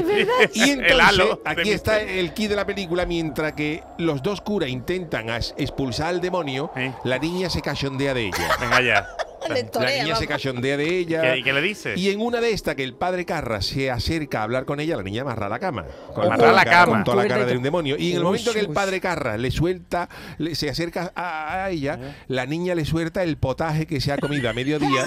Y 0.54 0.70
entonces, 0.70 1.38
aquí 1.44 1.70
está 1.70 2.00
el 2.00 2.32
key 2.32 2.46
de 2.48 2.56
la 2.56 2.64
película, 2.66 3.06
mientras 3.06 3.52
que 3.52 3.82
los 3.98 4.22
dos 4.22 4.40
curas 4.40 4.68
intentan 4.70 5.30
as- 5.30 5.54
al 6.00 6.20
demonio, 6.20 6.70
la 7.04 7.18
niña 7.18 7.50
se 7.50 7.62
cachondea 7.62 8.14
de 8.14 8.26
ella. 8.26 8.48
Venga 8.60 8.80
ya. 8.82 9.06
La 9.48 9.54
niña 10.02 10.16
se 10.16 10.26
cachondea 10.26 10.76
de 10.76 10.98
ella. 10.98 11.20
¿Qué, 11.22 11.38
y 11.38 11.42
qué 11.44 11.52
le 11.52 11.60
dice? 11.62 11.94
Y 11.96 12.10
en 12.10 12.20
una 12.20 12.40
de 12.40 12.50
estas 12.50 12.74
que 12.74 12.82
el 12.82 12.94
padre 12.94 13.24
Carra 13.24 13.62
se 13.62 13.92
acerca 13.92 14.40
a 14.40 14.42
hablar 14.42 14.64
con 14.64 14.80
ella, 14.80 14.96
la 14.96 15.04
niña 15.04 15.22
amarra 15.22 15.48
la 15.48 15.60
cama. 15.60 15.84
Con 16.12 16.24
Amarra 16.24 16.50
la 16.50 16.64
cama. 16.64 16.86
Con 16.86 17.04
toda 17.04 17.22
la 17.22 17.28
cara 17.28 17.44
de 17.44 17.56
un 17.56 17.62
demonio. 17.62 17.94
Y 17.96 18.10
en 18.10 18.16
el 18.16 18.22
momento 18.24 18.52
que 18.52 18.58
el 18.58 18.70
padre 18.70 19.00
Carra 19.00 19.36
le 19.36 19.52
suelta, 19.52 20.08
le- 20.38 20.56
se 20.56 20.68
acerca 20.68 21.12
a, 21.14 21.62
a 21.66 21.70
ella, 21.70 22.16
la 22.26 22.44
niña 22.44 22.74
le 22.74 22.84
suelta 22.84 23.22
el 23.22 23.36
potaje 23.36 23.86
que 23.86 24.00
se 24.00 24.10
ha 24.10 24.18
comido 24.18 24.50
a 24.50 24.52
mediodía 24.52 25.06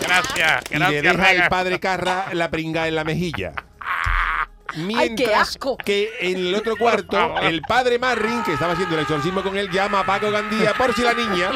Gracias. 0.00 0.62
y 0.70 0.74
le 0.74 0.78
Gracias, 0.78 1.02
deja 1.02 1.12
Rega. 1.30 1.42
al 1.44 1.48
padre 1.50 1.80
Carra 1.80 2.26
la 2.32 2.50
pringa 2.50 2.88
en 2.88 2.94
la 2.94 3.04
mejilla. 3.04 3.52
¡Ay, 4.96 5.14
qué 5.14 5.34
asco! 5.34 5.76
que 5.76 6.10
en 6.20 6.38
el 6.38 6.54
otro 6.54 6.76
cuarto, 6.76 7.34
el 7.42 7.62
padre 7.62 7.98
Marrin, 7.98 8.42
que 8.44 8.52
estaba 8.54 8.72
haciendo 8.74 8.94
el 8.96 9.02
exorcismo 9.02 9.42
con 9.42 9.56
él, 9.56 9.70
llama 9.70 10.00
a 10.00 10.06
Paco 10.06 10.30
Gandía 10.30 10.72
por 10.74 10.94
si 10.94 11.02
la 11.02 11.14
niña 11.14 11.50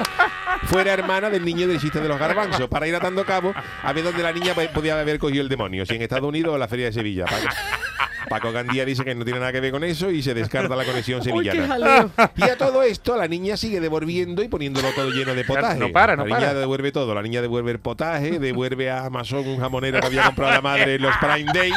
fuera 0.65 0.93
hermana 0.93 1.31
del 1.31 1.45
niño 1.45 1.67
del 1.69 1.81
chiste 1.81 2.01
de 2.01 2.09
los 2.09 2.19
garbanzos, 2.19 2.69
para 2.69 2.87
ir 2.87 2.95
atando 2.95 3.25
cabo 3.25 3.55
a 3.83 3.93
ver 3.93 4.05
dónde 4.05 4.23
la 4.23 4.33
niña 4.33 4.55
po- 4.55 4.63
podía 4.73 4.99
haber 4.99 5.19
cogido 5.19 5.43
el 5.43 5.49
demonio, 5.49 5.85
si 5.87 5.95
en 5.95 6.03
Estados 6.03 6.29
Unidos 6.29 6.55
o 6.55 6.59
la 6.59 6.69
Feria 6.69 6.87
de 6.87 6.93
Sevilla. 6.93 7.25
Paco, 7.27 7.49
Paco 8.29 8.53
Gandía 8.53 8.87
dice 8.87 9.05
que 9.05 9.15
no 9.15 9.23
tiene 9.25 9.39
nada 9.39 9.53
que 9.53 9.61
ver 9.61 9.71
con 9.71 9.85
eso 9.85 10.11
y 10.11 10.23
se 10.23 10.33
descarta 10.33 10.75
la 10.75 10.85
conexión 10.85 11.21
Uy, 11.21 11.25
sevillana. 11.25 11.67
jaleo. 11.69 12.11
Y 12.37 12.43
a 12.45 12.57
todo 12.57 12.83
esto, 12.83 13.17
la 13.17 13.29
niña 13.29 13.57
sigue 13.59 13.81
devolviendo 13.81 14.43
y 14.43 14.49
poniéndolo 14.49 14.89
todo 14.93 15.11
lleno 15.11 15.35
de 15.35 15.45
potaje. 15.45 15.79
No 15.79 15.91
para, 15.93 16.17
no 16.17 16.23
la 16.25 16.37
niña 16.37 16.49
para. 16.49 16.55
devuelve 16.61 16.91
todo. 16.91 17.15
La 17.15 17.21
niña 17.23 17.43
devuelve 17.43 17.71
el 17.73 17.81
potaje, 17.81 18.39
devuelve 18.39 18.91
a 18.91 19.05
Amazon 19.05 19.47
un 19.47 19.61
jamonero 19.61 20.01
que 20.01 20.07
había 20.07 20.25
comprado 20.25 20.53
la 20.53 20.63
madre 20.63 20.95
en 20.95 21.03
los 21.03 21.15
Prime 21.19 21.53
Day. 21.53 21.73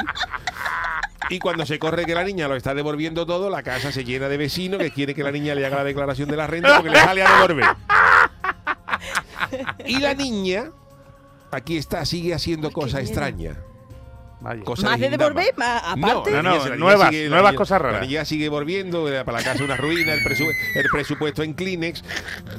Y 1.30 1.40
cuando 1.40 1.66
se 1.66 1.78
corre 1.80 2.06
que 2.06 2.16
la 2.16 2.24
niña 2.24 2.48
lo 2.48 2.56
está 2.56 2.74
devolviendo 2.74 3.26
todo, 3.26 3.50
la 3.50 3.64
casa 3.64 3.92
se 3.92 4.04
llena 4.04 4.30
de 4.30 4.38
vecinos 4.38 4.80
que 4.80 4.92
quieren 4.92 5.16
que 5.16 5.24
la 5.24 5.32
niña 5.32 5.56
le 5.56 5.66
haga 5.66 5.78
la 5.78 5.84
declaración 5.84 6.30
de 6.30 6.38
la 6.38 6.48
renta 6.48 6.76
porque 6.76 6.90
le 6.92 7.00
sale 7.00 7.24
a 7.24 7.36
devolver. 7.36 7.66
Y 9.86 10.00
la 10.00 10.14
niña, 10.14 10.72
aquí 11.52 11.78
está, 11.78 12.06
sigue 12.06 12.34
haciendo 12.34 12.72
cosas 12.72 13.02
extrañas. 13.02 13.58
Vaya. 14.40 14.64
Cosas 14.64 14.86
Más 14.92 15.00
de 15.00 15.10
devolver, 15.10 15.54
más 15.58 15.82
aparte. 15.84 16.30
la 16.32 16.44
No, 16.44 16.56
no, 16.58 16.64
niña 16.66 16.76
nuevas- 16.76 17.10
sigue- 17.10 17.30
nuevas 17.30 17.54
cosas 17.56 17.82
raras. 17.82 18.02
La 18.02 18.08
niña 18.08 18.24
sigue 18.24 18.50
volviendo 18.50 19.12
eh, 19.12 19.26
para 19.26 19.40
la 19.40 19.44
casa 19.44 19.64
una 19.64 19.76
ruina, 19.78 20.14
el, 20.14 20.20
presu- 20.24 20.54
el 20.76 20.86
presupuesto 20.92 21.42
en 21.42 21.54
Kleenex. 21.56 22.04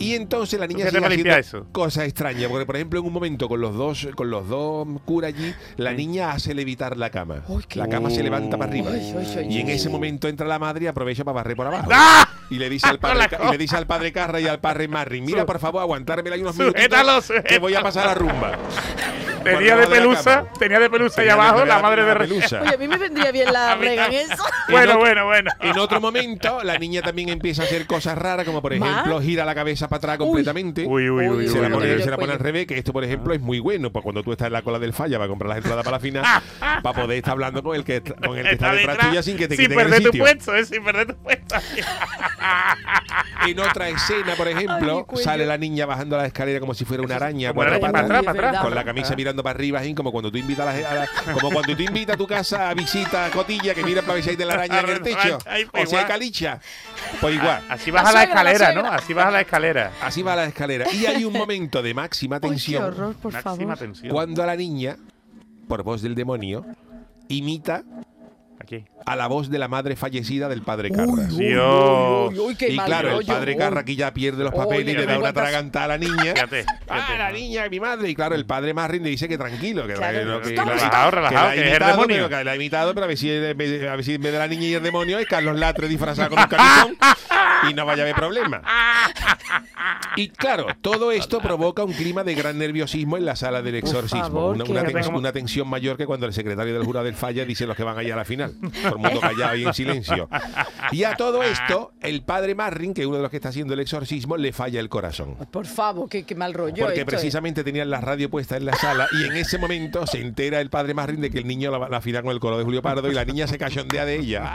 Y 0.01 0.15
entonces 0.15 0.59
la 0.59 0.67
niña 0.67 0.87
¿Qué 0.87 0.91
te 0.91 0.97
sigue 0.99 1.05
a 1.05 1.09
haciendo 1.09 1.37
eso? 1.37 1.67
cosas 1.71 2.05
extrañas. 2.05 2.51
Porque, 2.51 2.67
por 2.67 2.75
ejemplo, 2.75 2.99
en 2.99 3.07
un 3.07 3.13
momento 3.13 3.49
con 3.49 3.61
los 3.61 3.77
dos 3.77 4.09
con 4.17 4.29
los 4.29 4.49
dos 4.49 4.89
curas 5.05 5.29
allí, 5.35 5.55
la 5.77 5.93
niña 5.93 6.33
hace 6.33 6.53
levitar 6.53 6.97
la 6.97 7.11
cama. 7.11 7.43
Uy, 7.47 7.65
La 7.75 7.89
cama 7.89 8.11
se 8.11 8.23
levanta 8.25 8.59
para 8.59 8.71
arriba. 8.71 8.91
Ay, 8.93 9.15
ay, 9.39 9.47
Y 9.49 9.61
en 9.61 9.69
ese 9.69 9.89
momento 9.89 10.27
entra 10.27 10.47
la 10.49 10.59
madre 10.59 10.85
y 10.85 10.89
aprovecha 10.89 11.23
para 11.25 11.37
barrer 11.37 11.57
por 11.57 11.67
abajo. 11.69 11.89
¡Ah! 11.93 12.29
Y 12.51 12.57
le 12.59 12.69
dice 12.71 12.89
al 12.89 12.99
padre 12.99 13.29
y 13.47 13.51
le 13.53 13.59
dice 13.59 13.77
al 13.77 13.87
padre 13.87 14.11
Carra 14.13 14.41
y 14.41 14.49
al 14.49 14.59
padre 14.59 14.89
Marrin, 14.89 15.25
mira 15.25 15.47
por 15.47 15.59
favor 15.61 15.83
aguantármela 15.83 16.35
ahí 16.35 16.43
unos 16.43 16.57
minutos 16.59 17.31
que 17.47 17.59
voy 17.59 17.75
a 17.75 17.83
pasar 17.83 18.07
la 18.07 18.15
rumba. 18.15 18.53
Tenía 19.45 19.77
de 19.77 19.87
pelusa, 19.87 20.47
tenía 20.59 20.79
de 20.81 20.91
pelusa 20.91 21.21
ahí 21.21 21.29
abajo, 21.29 21.65
la 21.65 21.79
madre 21.81 22.05
de 22.05 22.15
pelusa. 22.17 22.61
Oye, 22.63 22.75
a 22.75 22.79
mí 22.79 22.89
me 22.89 22.97
vendría 22.97 23.31
bien 23.33 23.53
la 23.53 23.73
A 23.73 23.77
mí 23.77 23.83
Regan 23.87 24.05
también. 24.07 24.31
eso. 24.33 24.43
Bueno, 24.69 24.91
otro- 24.93 24.99
bueno, 25.01 25.25
bueno. 25.27 25.51
En 25.61 25.79
otro 25.79 25.99
momento, 26.01 26.63
la 26.63 26.77
niña 26.79 27.01
también 27.01 27.31
empieza 27.31 27.63
a 27.63 27.65
hacer 27.65 27.87
cosas 27.87 28.19
raras, 28.19 28.45
como 28.45 28.61
por 28.61 28.77
¿Más? 28.77 28.91
ejemplo, 28.91 29.21
gira 29.23 29.45
la 29.47 29.55
cabeza 29.55 29.89
para 29.89 29.99
atrás 29.99 30.19
completamente. 30.19 30.85
Uy, 30.87 31.09
uy, 31.09 31.27
uy, 31.29 31.49
se 31.49 31.59
uy, 31.59 31.63
la 31.63 31.71
pone, 31.75 31.95
uy. 31.95 32.03
se 32.03 32.11
la 32.11 32.17
pone 32.19 32.33
al 32.35 32.39
revés, 32.39 32.67
que 32.67 32.77
esto, 32.77 32.93
por 32.93 33.03
ejemplo, 33.03 33.33
es 33.33 33.41
muy 33.41 33.61
bueno. 33.61 33.91
Pues 33.91 34.03
cuando 34.03 34.23
tú 34.23 34.33
estás 34.33 34.49
en 34.49 34.53
la 34.53 34.63
cola 34.63 34.79
del 34.79 34.93
falla 34.93 35.17
para 35.17 35.29
comprar 35.29 35.49
las 35.49 35.59
entradas 35.59 35.85
para 35.85 35.97
la 35.97 36.01
final, 36.01 36.25
para 36.83 37.01
poder 37.03 37.17
estar 37.19 37.33
hablando 37.33 37.63
con 37.63 37.77
el 37.77 37.85
que, 37.85 38.03
con 38.03 38.37
el 38.37 38.45
que 38.45 38.53
está 38.53 38.73
detrás 38.73 38.99
tuya 38.99 39.23
sin 39.23 39.37
que 39.39 39.49
te 39.49 39.57
sin 39.57 39.65
quiten 39.67 39.79
el 39.79 39.85
perder 39.87 40.01
tu 40.03 40.07
sitio. 40.09 40.23
puesto, 40.25 40.55
eh, 40.55 40.65
sin 40.67 40.85
perder 40.85 41.07
tu 41.07 41.17
puesto. 41.17 41.57
En 43.47 43.59
otra 43.61 43.89
escena, 43.89 44.35
por 44.37 44.49
ejemplo, 44.49 45.07
sale 45.17 45.47
la 45.47 45.57
niña 45.57 45.87
bajando 45.87 46.17
la 46.17 46.27
escalera 46.27 46.61
como 46.61 46.75
si 46.75 46.85
fuera 46.85 47.03
una 47.03 47.17
araña, 47.17 47.53
cuatro 47.53 47.81
patas, 47.81 47.93
para 47.93 48.05
atrás, 48.05 48.25
para 48.35 48.49
atrás. 48.49 48.63
con 48.65 48.75
la 48.75 48.85
camisa 48.85 49.17
mirando 49.17 49.28
para 49.37 49.51
arriba, 49.57 49.81
así 49.81 49.95
como 49.95 50.11
cuando 50.13 50.31
tú 50.31 50.39
invitas 50.39 50.67
a 50.67 50.73
la, 50.81 50.91
a 50.91 50.95
la- 50.95 51.33
como 51.33 51.51
cuando 51.51 51.77
tú 51.77 51.83
invitas 51.83 52.15
a 52.15 52.17
tu 52.19 52.27
casa 52.27 52.71
a 52.71 52.75
visita 52.75 53.27
a 53.27 53.31
Cotilla 53.31 53.75
que 53.75 53.83
mira 53.85 54.03
para 54.03 54.15
ver 54.15 54.25
si 54.25 54.31
hay 54.31 54.37
de 54.37 54.45
la 54.45 54.55
araña 54.55 54.81
en 54.81 54.89
el 54.89 55.03
techo 55.03 55.39
Ay, 55.47 55.65
o 55.65 55.71
pues 55.71 55.91
si 55.91 55.97
hay 55.97 56.05
calicha. 56.05 56.61
Pues 57.21 57.35
igual. 57.37 57.63
Así 57.69 57.91
baja 57.91 58.07
La 58.13 58.13
la, 58.13 58.23
escalera, 58.25 58.73
¿no? 58.73 58.87
Así 58.87 59.13
baja 59.15 59.31
la 59.31 59.41
escalera. 59.41 59.93
Así 60.03 60.23
va 60.23 60.37
la 60.37 60.45
escalera. 60.47 60.87
Y 60.93 61.07
hay 61.07 61.25
un 61.25 61.33
momento 61.33 61.83
de 61.83 61.95
máxima 61.95 62.37
Ay, 62.37 62.41
qué 62.43 62.49
tensión 62.49 62.85
horror, 62.85 63.15
por 63.17 63.33
Máxima 63.33 63.55
favor. 63.57 63.79
tensión. 63.79 64.13
cuando 64.13 64.43
a 64.43 64.47
la 64.47 64.57
niña, 64.57 64.97
por 65.69 65.83
voz 65.83 66.03
del 66.03 66.15
demonio, 66.15 66.65
imita 67.29 67.83
Aquí. 68.61 68.85
a 69.07 69.17
la 69.17 69.27
voz 69.29 69.49
de 69.51 69.59
la 69.59 69.69
madre 69.69 69.95
fallecida 69.97 70.49
del 70.49 70.63
padre 70.63 70.91
Carras. 70.91 71.37
Dios. 71.37 72.31
Uy, 72.33 72.39
uy, 72.39 72.55
qué 72.57 72.71
y 72.71 72.77
mal 72.77 72.87
claro, 72.87 73.21
el 73.21 73.27
padre 73.27 73.53
Uy. 73.53 73.57
Carra 73.59 73.81
aquí 73.81 73.97
ya 73.97 74.13
pierde 74.13 74.43
los 74.45 74.53
papeles 74.53 74.95
y 74.95 74.97
le 74.97 75.07
da 75.07 75.13
una 75.13 75.21
cuántas- 75.33 75.43
tragantada 75.45 75.85
a 75.85 75.89
la 75.89 75.99
niña. 75.99 76.33
Fíjate, 76.35 76.67
Ah, 76.89 77.15
la 77.17 77.31
niña, 77.33 77.69
mi 77.71 77.81
madre. 77.81 78.09
Y 78.11 78.15
claro, 78.15 78.35
el 78.35 78.45
padre 78.47 78.75
Marrin 78.75 79.03
le 79.03 79.11
dice 79.11 79.29
que 79.29 79.39
tranquilo, 79.39 79.87
que, 79.87 79.95
Claro. 79.95 80.19
que 80.19 80.25
no, 80.25 80.41
que 80.41 80.49
Estamos 80.51 80.75
la- 80.75 80.81
relajado, 80.81 81.11
relajado, 81.13 81.47
la 81.47 81.51
ha 81.51 81.55
que 81.55 81.61
es 81.69 81.73
el 81.73 81.87
demonio. 81.87 82.07
pero 82.17 82.29
que 82.29 82.45
la 82.45 82.51
ha 82.51 82.57
imitado, 82.57 82.95
pero 82.95 83.05
a 83.05 83.07
ver 83.09 83.17
si, 83.17 83.31
en 83.31 83.57
vez 83.57 83.81
de- 83.81 83.89
a 83.89 83.97
ver 83.97 84.05
si 84.05 84.15
en 84.15 84.23
vez 84.23 84.33
de 84.33 84.39
la 84.39 84.49
niña 84.49 84.67
y 84.67 84.75
el 84.75 84.83
demonio 84.83 85.19
es 85.19 85.27
Carlos 85.27 85.59
Latre 85.59 85.89
disfrazado 85.89 86.31
con 86.31 86.39
un 86.41 86.47
camisón 86.47 86.97
y 87.71 87.75
no 87.75 87.87
vaya 87.87 88.03
a 88.03 88.05
haber 88.07 88.17
problema. 88.17 88.63
Y 90.17 90.29
claro, 90.31 90.67
todo 90.81 91.13
esto 91.13 91.41
provoca 91.41 91.85
un 91.85 91.93
clima 91.93 92.25
de 92.25 92.35
gran 92.35 92.59
nerviosismo 92.59 93.17
en 93.17 93.25
la 93.25 93.37
sala 93.37 93.63
del 93.63 93.77
exorcismo. 93.77 94.23
favor, 94.25 94.57
una, 94.69 94.83
tens- 94.85 95.15
una 95.17 95.33
tensión 95.33 95.69
mayor 95.69 95.97
que 95.97 96.07
cuando 96.07 96.27
el 96.27 96.33
secretario 96.33 96.75
del 96.75 96.85
jurado 96.85 97.07
del 97.07 97.15
falla 97.15 97.45
dice 97.45 97.67
los 97.67 97.77
que 97.77 97.85
van 97.85 97.97
allá 97.99 98.15
a 98.15 98.17
la 98.19 98.25
final. 98.25 98.48
Todo 98.83 98.97
el 98.97 98.99
mundo 98.99 99.21
callado 99.21 99.57
y 99.57 99.65
en 99.65 99.75
silencio. 99.75 100.29
Y 100.93 101.05
a 101.05 101.15
todo 101.17 101.43
esto, 101.43 101.93
el 102.01 102.23
padre 102.23 102.55
Marrin, 102.55 102.95
que 102.95 103.03
es 103.03 103.07
uno 103.07 103.17
de 103.17 103.23
los 103.23 103.31
que 103.31 103.37
está 103.37 103.51
haciendo 103.51 103.75
el 103.75 103.81
exorcismo, 103.81 104.37
le 104.37 104.53
falla 104.53 104.81
el 104.81 104.89
corazón. 104.89 105.37
Por 105.51 105.67
favor, 105.67 106.09
qué, 106.09 106.25
qué 106.25 106.35
mal 106.35 106.55
rollo. 106.55 106.85
Porque 106.85 107.01
esto, 107.01 107.11
¿eh? 107.11 107.17
precisamente 107.17 107.65
tenían 107.65 107.91
la 107.91 108.01
radio 108.01 108.31
puesta 108.31 108.57
en 108.57 108.65
la 108.65 108.75
sala 108.75 109.09
y 109.13 109.25
en 109.25 109.37
ese 109.37 109.59
momento 109.59 110.07
se 110.07 110.21
entera 110.21 110.61
el 110.61 110.71
padre 110.71 110.95
Marrin 110.95 111.21
de 111.21 111.31
que 111.31 111.39
el 111.39 111.47
niño 111.47 111.71
la, 111.71 111.89
la 111.89 111.99
afina 111.99 112.23
con 112.23 112.33
el 112.33 112.41
coro 112.41 112.59
de 112.59 112.65
Julio 112.65 112.83
Pardo 112.83 113.11
y 113.11 113.15
la 113.15 113.25
niña 113.25 113.47
se 113.47 113.59
cachondea 113.59 114.05
de 114.05 114.17
ella. 114.17 114.53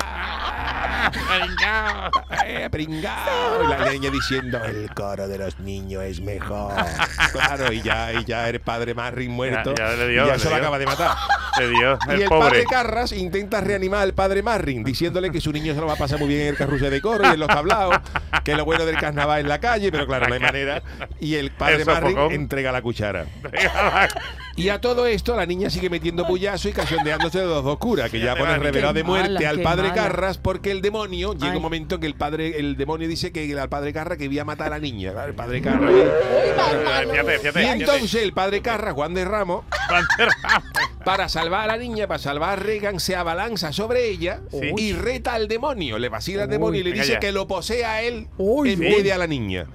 Pringao. 1.14 2.12
¡Eh, 2.46 2.70
pringao! 2.72 3.64
Y 3.64 3.68
la 3.68 3.90
niña 3.92 4.10
diciendo, 4.10 4.62
el 4.64 4.90
coro 4.94 5.28
de 5.28 5.38
los 5.38 5.60
niños 5.60 6.04
es 6.04 6.22
mejor. 6.22 6.74
Claro, 7.34 7.72
y 7.74 7.82
ya, 7.82 8.14
y 8.14 8.26
ya 8.26 8.48
el 8.50 8.60
padre 8.60 8.94
Marrin 8.94 9.32
muerto. 9.32 9.74
Ya- 9.76 9.90
ya 9.90 9.96
le 9.96 10.08
dio, 10.10 10.24
y 10.24 10.28
ya 10.28 10.34
le 10.34 10.40
se 10.40 10.50
lo 10.50 10.56
acaba 10.56 10.78
de 10.78 10.86
matar. 10.86 11.16
Le 11.60 11.68
dio 11.70 12.00
Y 12.08 12.12
el 12.14 12.22
el 12.24 12.30
padre. 12.30 12.64
Carras 12.64 13.12
intenta 13.12 13.62
reanimar 13.62 14.02
al 14.02 14.14
padre 14.16 14.42
Marrin, 14.42 14.84
diciéndole 14.84 15.30
que 15.32 15.40
su 15.40 15.52
niño 15.52 15.76
se 15.76 15.80
lo 15.82 15.86
va 15.86 15.94
a 15.94 15.98
pasar 15.98 16.18
muy 16.18 16.28
bien 16.28 16.42
en 16.42 16.48
el 16.48 16.56
carrusel 16.58 16.90
de 16.90 17.00
coro 17.00 17.24
y 17.26 17.34
en 17.34 17.40
los 17.40 17.48
tablaos, 17.48 17.98
que 18.44 18.56
lo 18.56 18.66
bueno 18.66 18.86
del 18.86 18.98
carnaval 18.98 19.42
es 19.42 19.46
la 19.48 19.60
calle, 19.60 19.92
pero 19.92 20.08
claro, 20.08 20.28
no 20.28 20.34
hay 20.34 20.40
manera. 20.40 20.82
Y 21.20 21.36
el 21.36 21.52
padre 21.52 21.86
Marrin 21.86 22.18
entrega 22.32 22.72
la 22.72 22.82
cuchara. 22.82 23.26
Y 24.56 24.70
a 24.70 24.80
todo 24.80 25.08
esto, 25.08 25.36
la 25.36 25.46
niña 25.46 25.70
sigue 25.70 25.90
metiendo 25.90 26.28
puyazo 26.28 26.70
y 26.70 26.74
cachondeándose 26.74 27.40
de 27.40 27.46
los 27.46 27.64
dos 27.64 27.78
curas, 27.80 28.12
que 28.12 28.20
ya 28.20 28.36
pone 28.36 28.58
revelado 28.58 28.94
de 28.94 29.04
muerte 29.04 29.34
mala, 29.34 29.50
al 29.50 29.62
padre 29.62 29.90
mala. 29.90 29.96
Carras, 29.96 30.38
porque 30.38 30.72
el 30.72 30.82
demonio, 30.82 31.34
llega 31.34 31.56
un 31.56 31.62
momento 31.62 31.96
en 31.96 32.02
que 32.02 32.08
el 32.08 32.16
padre, 32.16 32.60
el 32.60 32.78
demonio 32.78 33.08
dice 33.08 33.32
que 33.32 33.60
al 33.60 33.70
padre 33.70 33.94
Carras 33.94 34.18
que 34.18 34.26
iba 34.26 34.42
a 34.44 34.46
matar 34.46 34.68
a 34.68 34.70
la 34.72 34.80
niña. 34.80 35.12
El 35.26 35.34
padre 35.34 35.62
Carras. 35.62 35.92
Fíjate, 37.10 37.40
fíjate. 37.40 37.64
Y 37.64 37.68
entonces 37.68 38.22
el 38.22 38.34
padre 38.34 38.62
Carras, 38.62 38.94
Juan 38.94 39.14
de 39.14 39.26
Ramos, 39.26 39.66
para 41.04 41.30
salvar 41.30 41.62
a 41.62 41.68
la 41.68 41.78
niña, 41.78 42.08
para 42.08 42.20
salvar 42.20 42.50
a 42.52 42.56
Regan, 42.56 43.00
se 43.00 43.16
abalanza 43.16 43.72
sobre 43.74 44.10
ella 44.10 44.40
Sí. 44.52 44.72
y 44.78 44.94
reta 44.94 45.34
al 45.34 45.48
demonio. 45.48 46.00
Le 46.00 46.10
vacila 46.10 46.44
al 46.44 46.50
demonio 46.50 46.82
y 46.82 46.84
le 46.84 46.92
dice 46.94 47.14
ya. 47.14 47.20
que 47.20 47.32
lo 47.32 47.48
posea 47.48 47.94
a 47.94 48.02
él 48.02 48.28
Uy, 48.38 48.74
en 48.74 48.80
vez 48.80 49.04
de 49.04 49.14
a 49.14 49.18
la 49.18 49.28
niña. 49.28 49.68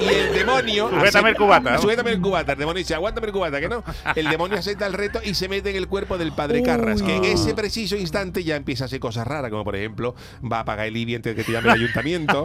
Y 0.00 0.04
el 0.06 0.32
demonio. 0.34 0.90
Sujétame 0.90 1.30
el 1.30 1.36
cubata, 1.36 1.72
¿no? 1.72 1.78
Sujétame 1.80 2.10
el 2.10 2.20
cubata. 2.20 2.52
El 2.52 2.58
demonio 2.58 2.78
dice, 2.78 2.94
aguántame 2.94 3.26
el 3.28 3.32
cubata, 3.32 3.60
que 3.60 3.68
no. 3.68 3.82
El 4.14 4.28
demonio 4.28 4.58
acepta 4.58 4.86
el 4.86 4.92
reto 4.92 5.20
y 5.24 5.34
se 5.34 5.48
mete 5.48 5.70
en 5.70 5.76
el 5.76 5.88
cuerpo 5.88 6.18
del 6.18 6.32
padre 6.32 6.60
Uy. 6.60 6.64
Carras, 6.66 7.02
que 7.02 7.16
en 7.16 7.24
ese 7.24 7.54
preciso 7.54 7.96
instante 7.96 8.44
ya 8.44 8.56
empieza 8.56 8.84
a 8.84 8.86
hacer 8.86 9.00
cosas 9.00 9.26
raras, 9.26 9.50
como 9.50 9.64
por 9.64 9.76
ejemplo, 9.76 10.14
va 10.50 10.60
a 10.60 10.64
pagar 10.64 10.86
el 10.86 10.96
IBI 10.96 11.16
antes 11.16 11.34
de 11.34 11.42
que 11.42 11.44
te 11.46 11.52
llame 11.52 11.68
el 11.68 11.74
ayuntamiento. 11.76 12.44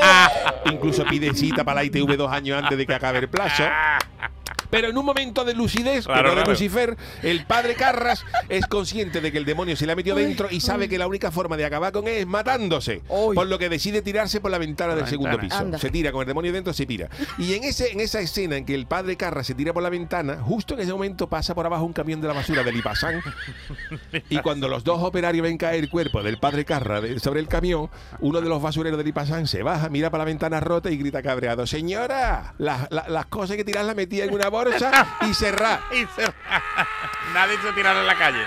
Incluso 0.70 1.04
pide 1.04 1.34
cita 1.34 1.64
para 1.64 1.76
la 1.76 1.84
ITV 1.84 2.16
dos 2.16 2.30
años 2.32 2.62
antes 2.62 2.76
de 2.76 2.86
que 2.86 2.94
acabe 2.94 3.18
el 3.18 3.28
plazo. 3.28 3.64
Pero 4.70 4.88
en 4.88 4.96
un 4.96 5.04
momento 5.04 5.44
de 5.44 5.54
lucidez, 5.54 6.04
Claro, 6.06 6.20
pero 6.22 6.28
de 6.30 6.34
claro. 6.36 6.50
Lucifer, 6.52 6.96
el 7.22 7.44
padre 7.44 7.74
Carras 7.74 8.24
es 8.48 8.66
consciente 8.66 9.20
de 9.20 9.32
que 9.32 9.38
el 9.38 9.44
demonio 9.44 9.76
se 9.76 9.84
le 9.86 9.92
ha 9.92 9.96
metido 9.96 10.16
dentro 10.16 10.48
y 10.50 10.60
sabe 10.60 10.88
que 10.88 10.96
la 10.98 11.06
única 11.06 11.30
forma 11.30 11.56
de 11.56 11.64
acabar 11.64 11.92
con 11.92 12.06
él 12.06 12.14
es 12.18 12.26
matándose. 12.26 13.02
Uy. 13.08 13.34
Por 13.34 13.46
lo 13.48 13.58
que 13.58 13.68
decide 13.68 14.00
tirarse 14.02 14.40
por 14.40 14.50
la 14.50 14.58
ventana 14.58 14.94
del 14.94 15.06
segundo 15.08 15.38
piso. 15.38 15.56
Anda. 15.56 15.78
Se 15.78 15.90
tira 15.90 16.12
con 16.12 16.20
el 16.22 16.26
demonio 16.28 16.52
dentro, 16.52 16.72
se 16.72 16.86
tira. 16.86 17.08
Y 17.38 17.54
en, 17.54 17.64
ese, 17.64 17.90
en 17.92 18.00
esa 18.00 18.20
escena 18.20 18.56
en 18.56 18.64
que 18.64 18.74
el 18.74 18.86
padre 18.86 19.16
Carras 19.16 19.46
se 19.46 19.54
tira 19.54 19.72
por 19.72 19.82
la 19.82 19.90
ventana, 19.90 20.38
justo 20.40 20.74
en 20.74 20.80
ese 20.80 20.92
momento 20.92 21.28
pasa 21.28 21.54
por 21.54 21.66
abajo 21.66 21.84
un 21.84 21.92
camión 21.92 22.20
de 22.20 22.28
la 22.28 22.34
basura 22.34 22.62
del 22.62 22.76
Ipasán. 22.76 23.20
y 24.30 24.38
cuando 24.38 24.68
los 24.68 24.84
dos 24.84 25.02
operarios 25.02 25.42
ven 25.42 25.58
caer 25.58 25.82
el 25.84 25.90
cuerpo 25.90 26.22
del 26.22 26.38
padre 26.38 26.64
Carras 26.64 27.02
sobre 27.20 27.40
el 27.40 27.48
camión, 27.48 27.90
uno 28.20 28.40
de 28.40 28.48
los 28.48 28.62
basureros 28.62 28.98
del 28.98 29.08
Ipasán 29.08 29.46
se 29.48 29.62
baja, 29.64 29.88
mira 29.88 30.10
para 30.10 30.20
la 30.22 30.26
ventana 30.26 30.60
rota 30.60 30.90
y 30.90 30.96
grita 30.96 31.22
cabreado: 31.22 31.66
Señora, 31.66 32.54
las, 32.58 32.86
las- 32.90 33.08
las 33.08 33.26
cosas 33.26 33.56
que 33.56 33.64
tiras 33.64 33.84
las 33.84 33.96
metía 33.96 34.24
en 34.24 34.32
una 34.32 34.48
bolsa 34.48 34.59
y 35.30 35.34
cerrá. 35.34 35.80
Y 35.92 36.00
se- 36.14 36.32
Nadie 37.34 37.56
se 37.62 37.72
tiraron 37.72 38.00
en 38.00 38.06
la 38.06 38.16
calle. 38.16 38.42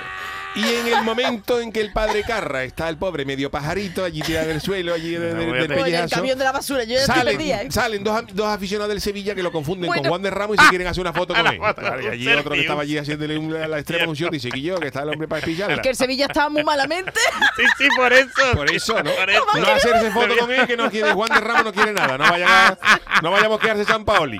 Y 0.55 0.63
en 0.71 0.85
el 0.87 1.01
momento 1.03 1.59
en 1.59 1.71
que 1.71 1.81
el 1.81 1.91
padre 1.91 2.21
Carra 2.21 2.63
está 2.63 2.87
el 2.87 2.95
pobre 2.97 3.25
medio 3.25 3.49
pajarito 3.49 4.05
allí 4.05 4.21
tirado 4.21 4.49
en 4.51 4.55
el 4.57 4.61
suelo, 4.61 4.93
allí 4.93 5.15
No, 5.15 5.21
del 5.21 5.35
voy 5.35 5.43
a 5.57 5.61
tener- 5.63 5.63
Oye, 5.63 5.63
el 5.63 5.83
pellejazo, 5.83 6.15
camión 6.17 6.37
de 6.37 6.43
la 6.43 6.51
basura, 6.51 6.83
yo 6.83 6.93
ya 6.93 7.05
Salen, 7.07 7.37
perdida. 7.37 7.61
¿eh? 7.63 7.71
salen 7.71 8.03
dos, 8.03 8.23
dos 8.33 8.47
aficionados 8.49 8.89
del 8.89 9.01
Sevilla 9.01 9.33
que 9.33 9.41
lo 9.41 9.51
confunden 9.51 9.87
Bueno. 9.87 10.03
con 10.03 10.09
Juan 10.09 10.21
de 10.21 10.29
Ramos 10.29 10.57
y 10.59 10.61
se 10.63 10.69
quieren 10.69 10.85
hacer 10.85 11.01
una 11.01 11.11
foto 11.11 11.33
con 11.33 11.47
él. 11.47 11.59
y 12.03 12.07
allí 12.07 12.27
otro 12.33 12.51
que 12.53 12.61
estaba 12.61 12.83
allí 12.83 12.99
haciéndole 12.99 13.35
una- 13.35 13.67
la 13.67 13.79
extrema 13.79 14.07
unción 14.07 14.29
dice 14.29 14.51
que 14.51 14.61
yo, 14.61 14.79
que 14.79 14.85
está 14.89 15.01
el 15.01 15.09
hombre 15.09 15.27
para 15.27 15.39
espillarla. 15.39 15.73
Es 15.77 15.81
que 15.81 15.89
el 15.89 15.95
Sevilla 15.95 16.27
estaba 16.27 16.49
muy 16.49 16.63
malamente. 16.63 17.19
Sí, 17.57 17.63
sí, 17.79 17.87
por 17.97 18.13
eso. 18.13 18.29
Por 18.53 18.71
eso, 18.71 19.01
¿no? 19.01 19.09
Por 19.11 19.29
eso. 19.31 19.45
No 19.59 19.67
hacerse 19.69 20.11
foto 20.11 20.37
con 20.37 20.51
él 20.51 20.67
que 20.67 20.77
no 20.77 20.91
quiere, 20.91 21.13
Juan 21.13 21.29
de 21.33 21.39
Ramos 21.39 21.63
no 21.65 21.73
quiere 21.73 21.93
nada. 21.93 22.15
No, 22.15 22.29
vayan 22.29 22.47
a- 22.51 22.77
no 23.23 23.31
vayamos 23.31 23.57
a 23.57 23.61
quedarse 23.63 23.85
San 23.85 24.05
Paoli. 24.05 24.37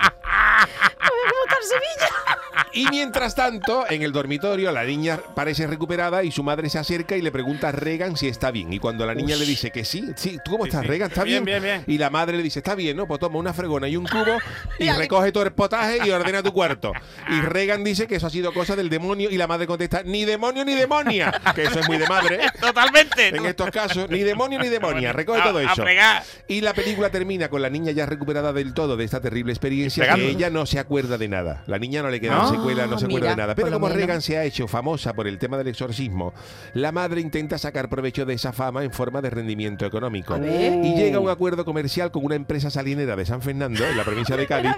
¿Cómo 1.33 1.45
está 1.45 1.57
el 1.57 1.67
Sevilla? 1.67 2.52
Y 2.73 2.87
mientras 2.89 3.35
tanto, 3.35 3.85
en 3.89 4.01
el 4.01 4.11
dormitorio, 4.11 4.71
la 4.71 4.83
niña 4.83 5.19
parece 5.35 5.67
recuperada 5.67 6.23
y 6.23 6.31
su 6.31 6.43
madre 6.43 6.69
se 6.69 6.79
acerca 6.79 7.15
y 7.15 7.21
le 7.21 7.31
pregunta 7.31 7.69
a 7.69 7.71
Regan 7.71 8.17
si 8.17 8.27
está 8.27 8.51
bien. 8.51 8.71
Y 8.73 8.79
cuando 8.79 9.05
la 9.05 9.13
niña 9.13 9.35
le 9.35 9.45
dice 9.45 9.71
que 9.71 9.85
sí, 9.85 10.11
sí, 10.15 10.39
¿tú 10.43 10.51
cómo 10.51 10.63
Sí, 10.63 10.69
estás, 10.69 10.81
sí. 10.83 10.87
Regan? 10.87 11.09
¿Está 11.09 11.23
bien? 11.23 11.43
Bien, 11.45 11.61
bien, 11.61 11.83
bien. 11.85 11.95
Y 11.95 11.97
la 11.99 12.09
madre 12.09 12.37
le 12.37 12.43
dice, 12.43 12.59
está 12.59 12.75
bien, 12.75 12.97
¿no? 12.97 13.07
Pues 13.07 13.19
toma 13.19 13.37
una 13.37 13.53
fregona 13.53 13.87
y 13.87 13.95
un 13.97 14.05
cubo 14.05 14.37
y 14.79 14.89
recoge 14.91 15.31
todo 15.31 15.43
el 15.43 15.53
potaje 15.53 15.99
y 16.05 16.09
ordena 16.11 16.41
tu 16.41 16.51
cuarto. 16.51 16.91
Y 17.29 17.41
Regan 17.41 17.83
dice 17.83 18.07
que 18.07 18.15
eso 18.15 18.27
ha 18.27 18.29
sido 18.29 18.53
cosa 18.53 18.75
del 18.75 18.89
demonio 18.89 19.29
y 19.29 19.37
la 19.37 19.47
madre 19.47 19.67
contesta, 19.67 20.01
ni 20.03 20.25
demonio 20.25 20.65
ni 20.65 20.73
demonia. 20.73 21.31
Que 21.55 21.63
eso 21.63 21.79
es 21.79 21.87
muy 21.87 21.97
de 21.97 22.07
madre. 22.07 22.39
Totalmente. 22.59 23.27
En 23.29 23.45
estos 23.45 23.69
casos, 23.71 24.09
ni 24.09 24.19
demonio 24.23 24.59
ni 24.59 24.69
demonia. 24.69 25.13
Recoge 25.13 25.41
A- 25.41 25.43
todo 25.43 25.59
a 25.59 25.63
eso. 25.63 25.83
fregar. 25.83 26.23
Y 26.47 26.61
la 26.61 26.73
película 26.73 27.09
termina 27.09 27.49
con 27.49 27.61
la 27.61 27.69
niña 27.69 27.91
ya 27.91 28.05
recuperada 28.05 28.51
del 28.53 28.73
todo 28.73 28.97
de 28.97 29.03
esta 29.05 29.19
terrible 29.21 29.51
experiencia, 29.53 30.11
Y 30.11 30.15
que 30.15 30.29
ella 30.29 30.49
no 30.49 30.65
se 30.65 30.79
acuerda 30.79 31.17
de 31.17 31.27
nada. 31.27 31.63
La 31.67 31.77
niña 31.77 32.01
no 32.01 32.09
le 32.09 32.19
quedan 32.49 32.55
Ah, 32.55 32.57
secuelas, 32.57 32.89
no 32.89 32.97
se 32.99 33.07
de 33.07 33.35
nada. 33.35 33.55
Pero 33.55 33.71
como 33.71 33.87
menos. 33.87 34.01
Regan 34.01 34.21
se 34.21 34.37
ha 34.37 34.43
hecho 34.43 34.67
famosa 34.67 35.13
por 35.13 35.27
el 35.27 35.37
tema 35.37 35.57
del 35.57 35.67
exorcismo, 35.67 36.33
la 36.73 36.91
madre 36.91 37.21
intenta 37.21 37.57
sacar 37.57 37.89
provecho 37.89 38.25
de 38.25 38.33
esa 38.33 38.53
fama 38.53 38.83
en 38.83 38.91
forma 38.91 39.21
de 39.21 39.29
rendimiento 39.29 39.85
económico. 39.85 40.37
Y 40.37 40.95
llega 40.95 41.17
a 41.17 41.19
un 41.19 41.29
acuerdo 41.29 41.65
comercial 41.65 42.11
con 42.11 42.25
una 42.25 42.35
empresa 42.35 42.69
salinera 42.69 43.15
de 43.15 43.25
San 43.25 43.41
Fernando, 43.41 43.85
en 43.85 43.97
la 43.97 44.03
provincia 44.03 44.35
de 44.37 44.47
Cádiz, 44.47 44.71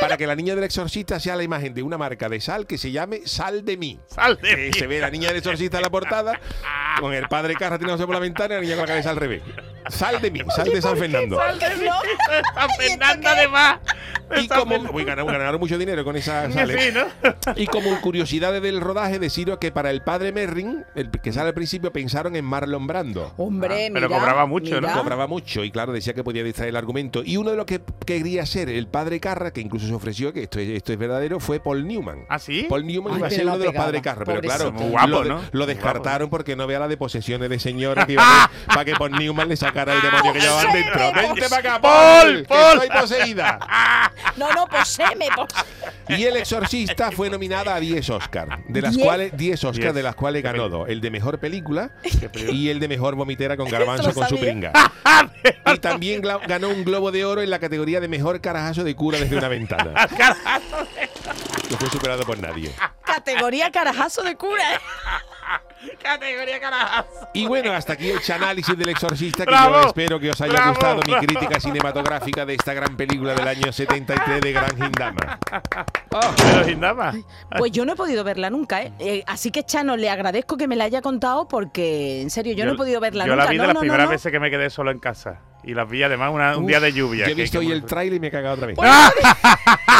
para 0.00 0.16
que 0.16 0.26
la 0.26 0.34
niña 0.34 0.54
del 0.54 0.64
exorcista 0.64 1.20
sea 1.20 1.36
la 1.36 1.42
imagen 1.42 1.74
de 1.74 1.82
una 1.82 1.98
marca 1.98 2.28
de 2.28 2.40
sal 2.40 2.66
que 2.66 2.78
se 2.78 2.90
llame 2.90 3.20
Sal 3.26 3.64
de 3.64 3.76
mí. 3.76 4.00
Sal 4.06 4.38
de 4.40 4.56
mí. 4.56 4.72
se 4.72 4.86
ve 4.86 5.00
la 5.00 5.10
niña 5.10 5.28
del 5.28 5.38
exorcista 5.38 5.78
en 5.78 5.82
la 5.82 5.90
portada, 5.90 6.40
con 7.00 7.12
el 7.12 7.28
padre 7.28 7.54
Carra 7.54 7.78
tirándose 7.78 8.06
por 8.06 8.14
la 8.14 8.20
ventana 8.20 8.54
y 8.54 8.56
la 8.56 8.60
niña 8.62 8.74
con 8.74 8.82
la 8.82 8.88
cabeza 8.88 9.10
al 9.10 9.16
revés. 9.16 9.42
Sal 9.90 10.20
de 10.20 10.30
mí, 10.30 10.40
sal 10.54 10.68
de 10.68 10.80
San 10.82 10.96
Fernando. 10.96 11.36
Sal 11.36 11.58
de 11.58 11.76
mí. 11.76 11.84
No. 11.86 11.94
San 12.54 12.70
Fernando 12.78 13.28
además. 13.28 13.78
Y 14.40 14.46
como 14.46 14.76
uy, 14.92 15.02
ganaron, 15.04 15.26
ganaron 15.32 15.58
mucho 15.58 15.76
dinero 15.76 16.04
con 16.04 16.16
esa 16.16 16.48
sale. 16.52 16.78
Sí, 16.80 16.94
¿no? 16.94 17.32
Y 17.56 17.66
como 17.66 18.00
curiosidades 18.00 18.62
del 18.62 18.80
rodaje, 18.80 19.18
deciros 19.18 19.58
que 19.58 19.72
para 19.72 19.90
el 19.90 20.02
padre 20.02 20.30
Merrin, 20.30 20.84
el 20.94 21.10
que 21.10 21.32
sale 21.32 21.48
al 21.48 21.54
principio, 21.54 21.92
pensaron 21.92 22.36
en 22.36 22.44
Marlon 22.44 22.86
Brando. 22.86 23.34
Hombre, 23.36 23.86
Ah, 23.86 23.90
pero 23.92 24.08
mira, 24.08 24.20
cobraba 24.20 24.46
mucho, 24.46 24.80
¿no? 24.80 24.86
mira. 24.86 25.00
Cobraba 25.00 25.26
mucho 25.26 25.64
y 25.64 25.72
claro, 25.72 25.92
decía 25.92 26.14
que 26.14 26.22
podía 26.22 26.44
distraer 26.44 26.68
el 26.70 26.76
argumento. 26.76 27.22
Y 27.24 27.38
uno 27.38 27.50
de 27.50 27.56
los 27.56 27.66
que 27.66 27.80
quería 28.06 28.46
ser 28.46 28.68
el 28.68 28.86
padre 28.86 29.18
Carra, 29.18 29.50
que 29.52 29.60
incluso 29.60 29.88
se 29.88 29.94
ofreció, 29.94 30.32
que 30.32 30.44
esto 30.44 30.60
es, 30.60 30.68
esto 30.68 30.92
es 30.92 30.98
verdadero, 30.98 31.40
fue 31.40 31.58
Paul 31.58 31.86
Newman. 31.88 32.24
¿Ah, 32.28 32.38
sí? 32.38 32.66
Paul 32.68 32.86
Newman 32.86 33.14
Ay, 33.14 33.18
iba 33.18 33.26
a 33.26 33.30
ser 33.30 33.46
uno 33.46 33.58
de 33.58 33.64
los 33.64 33.74
padres 33.74 34.00
Carra, 34.00 34.24
pero 34.24 34.40
claro, 34.42 34.64
pobrecito. 34.66 34.82
Muy 34.84 34.90
guapo, 34.92 35.08
lo, 35.08 35.22
de- 35.24 35.28
¿no? 35.28 35.34
lo 35.34 35.40
Muy 35.40 35.50
guapo. 35.52 35.66
descartaron 35.66 36.30
porque 36.30 36.54
no 36.54 36.68
vea 36.68 36.78
la 36.78 36.86
de 36.88 36.96
posesiones 36.96 37.50
de 37.50 37.58
señora 37.58 38.06
que 38.06 38.12
iba 38.12 38.22
a 38.22 38.44
haber 38.44 38.56
para 38.68 38.84
que 38.84 38.92
Paul 38.94 39.10
Newman 39.12 39.48
le 39.48 39.56
sacara 39.56 39.79
el 39.88 40.02
demonio 40.02 40.32
que 40.32 40.40
llevaban 40.40 40.72
dentro. 40.72 41.12
Vente 41.12 41.48
para 41.48 41.56
acá, 41.58 41.80
Paul, 41.80 42.44
Paul, 42.48 42.82
estoy 42.82 43.00
poseída. 43.00 43.58
No, 44.36 44.50
no, 44.52 44.66
poseme, 44.66 45.28
poseme. 45.34 46.18
Y 46.18 46.24
El 46.24 46.36
Exorcista 46.36 47.10
fue 47.12 47.30
nominada 47.30 47.74
a 47.74 47.80
10 47.80 48.10
Oscars, 48.10 48.58
de 48.68 48.82
las 48.82 48.94
¿Diez? 48.94 49.04
cuales 49.04 49.36
10 49.36 49.64
Oscars, 49.64 49.78
Diez. 49.78 49.94
de 49.94 50.02
las 50.02 50.14
cuales 50.14 50.42
ganó 50.42 50.68
dos, 50.68 50.88
el 50.88 51.00
de 51.00 51.10
mejor 51.10 51.38
película 51.38 51.90
y 52.50 52.68
el 52.68 52.80
de 52.80 52.88
mejor 52.88 53.14
vomitera 53.14 53.56
con 53.56 53.68
garbanzo 53.70 54.12
con 54.12 54.28
su 54.28 54.38
pringa. 54.38 54.72
Y 55.72 55.78
también 55.78 56.22
ganó 56.22 56.68
un 56.68 56.84
globo 56.84 57.12
de 57.12 57.24
oro 57.24 57.42
en 57.42 57.50
la 57.50 57.58
categoría 57.58 58.00
de 58.00 58.08
mejor 58.08 58.40
carajazo 58.40 58.84
de 58.84 58.94
cura 58.94 59.18
desde 59.18 59.36
una 59.36 59.48
ventana. 59.48 59.92
Que 61.70 61.76
fue 61.76 61.88
superado 61.88 62.24
por 62.24 62.36
nadie. 62.36 62.72
Categoría 63.04 63.70
carajazo 63.70 64.22
de 64.24 64.34
cura. 64.34 64.74
¿eh? 64.74 64.78
Categoría 66.02 66.58
carajas. 66.60 67.06
Y 67.32 67.46
bueno, 67.46 67.72
hasta 67.72 67.92
aquí 67.92 68.10
el 68.10 68.20
análisis 68.32 68.76
del 68.76 68.88
exorcista, 68.88 69.44
que 69.44 69.50
Bravo, 69.50 69.80
yo 69.82 69.86
espero 69.86 70.18
que 70.18 70.30
os 70.30 70.40
haya 70.40 70.52
bravo, 70.52 70.70
gustado 70.70 71.00
mi 71.06 71.14
crítica 71.26 71.60
cinematográfica 71.60 72.44
de 72.44 72.54
esta 72.54 72.74
gran 72.74 72.96
película 72.96 73.34
del 73.34 73.46
año 73.46 73.72
73 73.72 74.40
de 74.40 74.52
Gran 74.52 74.76
Hindama. 74.76 75.38
Oh, 76.10 76.20
Pero 76.36 76.64
sin 76.64 76.80
nada. 76.80 77.14
Pues 77.56 77.70
yo 77.70 77.84
no 77.84 77.92
he 77.92 77.96
podido 77.96 78.24
verla 78.24 78.50
nunca, 78.50 78.82
¿eh? 78.82 78.92
Eh, 78.98 79.22
así 79.28 79.52
que, 79.52 79.62
Chano, 79.62 79.96
le 79.96 80.10
agradezco 80.10 80.56
que 80.56 80.66
me 80.66 80.74
la 80.74 80.84
haya 80.84 81.00
contado 81.02 81.46
porque, 81.46 82.20
en 82.20 82.30
serio, 82.30 82.52
yo, 82.52 82.66
no 82.66 82.72
he 82.72 82.76
podido 82.76 83.00
verla 83.00 83.26
yo 83.26 83.32
nunca. 83.32 83.44
la 83.44 83.50
vi 83.50 83.56
de 83.56 83.62
no, 83.62 83.66
las 83.68 83.74
no, 83.74 83.78
no, 83.78 83.80
primeras 83.80 84.06
no. 84.06 84.10
veces 84.10 84.32
que 84.32 84.40
me 84.40 84.50
quedé 84.50 84.70
solo 84.70 84.90
en 84.90 84.98
casa. 84.98 85.40
Y 85.62 85.74
las 85.74 85.88
vi 85.88 86.02
además 86.02 86.32
una- 86.32 86.56
un 86.56 86.64
uf, 86.64 86.68
día 86.68 86.80
de 86.80 86.92
lluvia. 86.92 87.26
Yo 87.26 87.32
he 87.32 87.34
visto 87.34 87.58
hoy 87.60 87.70
el 87.70 87.84
trailer 87.84 88.14
y 88.16 88.20
me 88.20 88.26
he 88.26 88.30
cagado 88.30 88.54
otra 88.56 88.66
vez. 88.66 88.76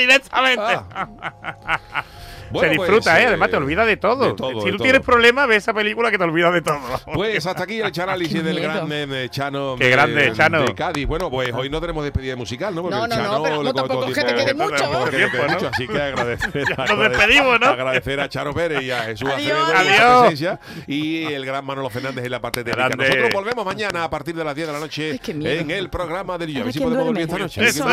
Directamente. 0.00 0.62
Ah. 0.62 2.04
Bueno, 2.50 2.72
Se 2.72 2.78
disfruta, 2.78 3.12
pues, 3.12 3.22
¿eh? 3.22 3.26
Además 3.28 3.50
te 3.50 3.56
olvida 3.56 3.84
de 3.86 3.96
todo. 3.96 4.24
de 4.26 4.32
todo, 4.34 4.60
si 4.60 4.66
de 4.66 4.70
tú 4.72 4.76
todo. 4.78 4.84
tienes 4.84 5.00
problemas, 5.02 5.48
ve 5.48 5.56
esa 5.56 5.72
película 5.72 6.10
que 6.10 6.18
te 6.18 6.24
olvida 6.24 6.50
de 6.50 6.62
todo. 6.62 6.80
Pues 7.14 7.44
hasta 7.46 7.64
aquí 7.64 7.80
el 7.80 7.92
análisis 8.00 8.42
del 8.42 8.56
miedo. 8.60 8.86
gran 8.86 9.12
eh, 9.12 9.28
Chano. 9.30 9.76
Qué 9.78 9.90
grande, 9.90 10.28
eh, 10.28 10.32
Chano. 10.32 10.62
De 10.62 10.74
Cádiz. 10.74 11.06
Bueno, 11.06 11.30
pues 11.30 11.52
hoy 11.54 11.68
no 11.70 11.80
tenemos 11.80 12.02
despedida 12.04 12.36
musical, 12.36 12.74
¿no? 12.74 12.82
Porque 12.82 12.96
No, 12.96 13.04
el 13.04 13.10
no, 13.10 13.16
no, 13.16 13.22
Chano 13.22 13.42
pero 13.42 13.62
no 13.62 13.62
coge 13.62 13.72
todo 13.72 13.86
tampoco 13.88 14.08
es 14.10 14.14
que 14.14 14.24
te 14.24 14.34
quede 14.34 14.54
no, 14.54 14.64
mucho. 14.64 14.92
no, 14.92 15.04
te 15.04 15.16
tiempo, 15.16 15.36
¿no? 15.46 15.52
mucho, 15.54 15.68
Así 15.72 15.88
que 15.88 16.00
agradecer, 16.02 16.64
nos 16.88 16.98
despedimos, 17.10 17.60
¿no? 17.60 17.66
agradecer 17.66 18.20
a 18.20 18.28
Charo 18.28 18.54
Pérez 18.54 18.82
y 18.82 18.90
a 18.90 19.02
Jesús. 19.02 19.28
Acevedo 19.28 19.58
por 19.58 19.66
su 19.66 19.76
Adiós. 19.76 20.20
presencia 20.20 20.60
y 20.86 21.24
el 21.24 21.44
gran 21.46 21.64
Manolo 21.64 21.90
Fernández 21.90 22.24
en 22.24 22.30
la 22.30 22.40
parte 22.40 22.64
técnica. 22.64 22.88
Grande. 22.88 23.04
Nosotros 23.08 23.30
volvemos 23.32 23.64
mañana 23.64 24.04
a 24.04 24.10
partir 24.10 24.34
de 24.34 24.44
las 24.44 24.54
10 24.54 24.66
de 24.66 24.72
la 24.72 24.80
noche 24.80 25.20
miedo. 25.34 25.60
en 25.60 25.70
el 25.70 25.90
programa 25.90 26.38
del 26.38 26.52
Yo. 26.52 26.60
A 26.62 26.64
ver 26.64 26.72
si 26.72 26.80
podemos 26.80 27.04
dormir 27.04 27.22
esta 27.22 27.38
noche. 27.38 27.64
Eso. 27.64 27.86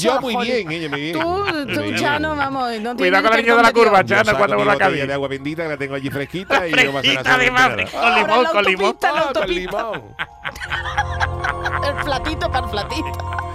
Yo 0.00 0.20
muy 0.20 0.36
bien, 0.44 0.70
ella 0.70 0.88
muy 0.88 1.00
bien. 1.00 1.18
Tú. 1.18 1.44
Chano, 1.96 2.36
vamos, 2.36 2.70
no 2.80 2.96
Cuidado 2.96 3.30
de 3.42 3.62
la 3.62 3.72
curva. 3.72 4.02
Yo 4.02 4.24
saco 4.24 4.38
cuando 4.38 4.56
la 4.56 4.72
botella 4.72 4.78
Cádiz. 4.78 5.06
de 5.06 5.12
agua 5.12 5.28
bendita 5.28 5.62
que 5.62 5.68
la 5.68 5.76
tengo 5.76 5.94
allí 5.94 6.10
fresquita 6.10 6.68
y 6.68 6.72
además, 6.72 7.76
nada. 7.76 7.90
con 7.90 8.14
limón, 8.14 8.46
con 8.52 8.64
limón. 8.64 8.96
Ah, 9.02 9.30
con 9.34 9.48
limón. 9.48 10.02
El 11.88 11.94
platito 12.04 12.50
para 12.50 12.64
el 12.66 12.70
platito. 12.70 13.47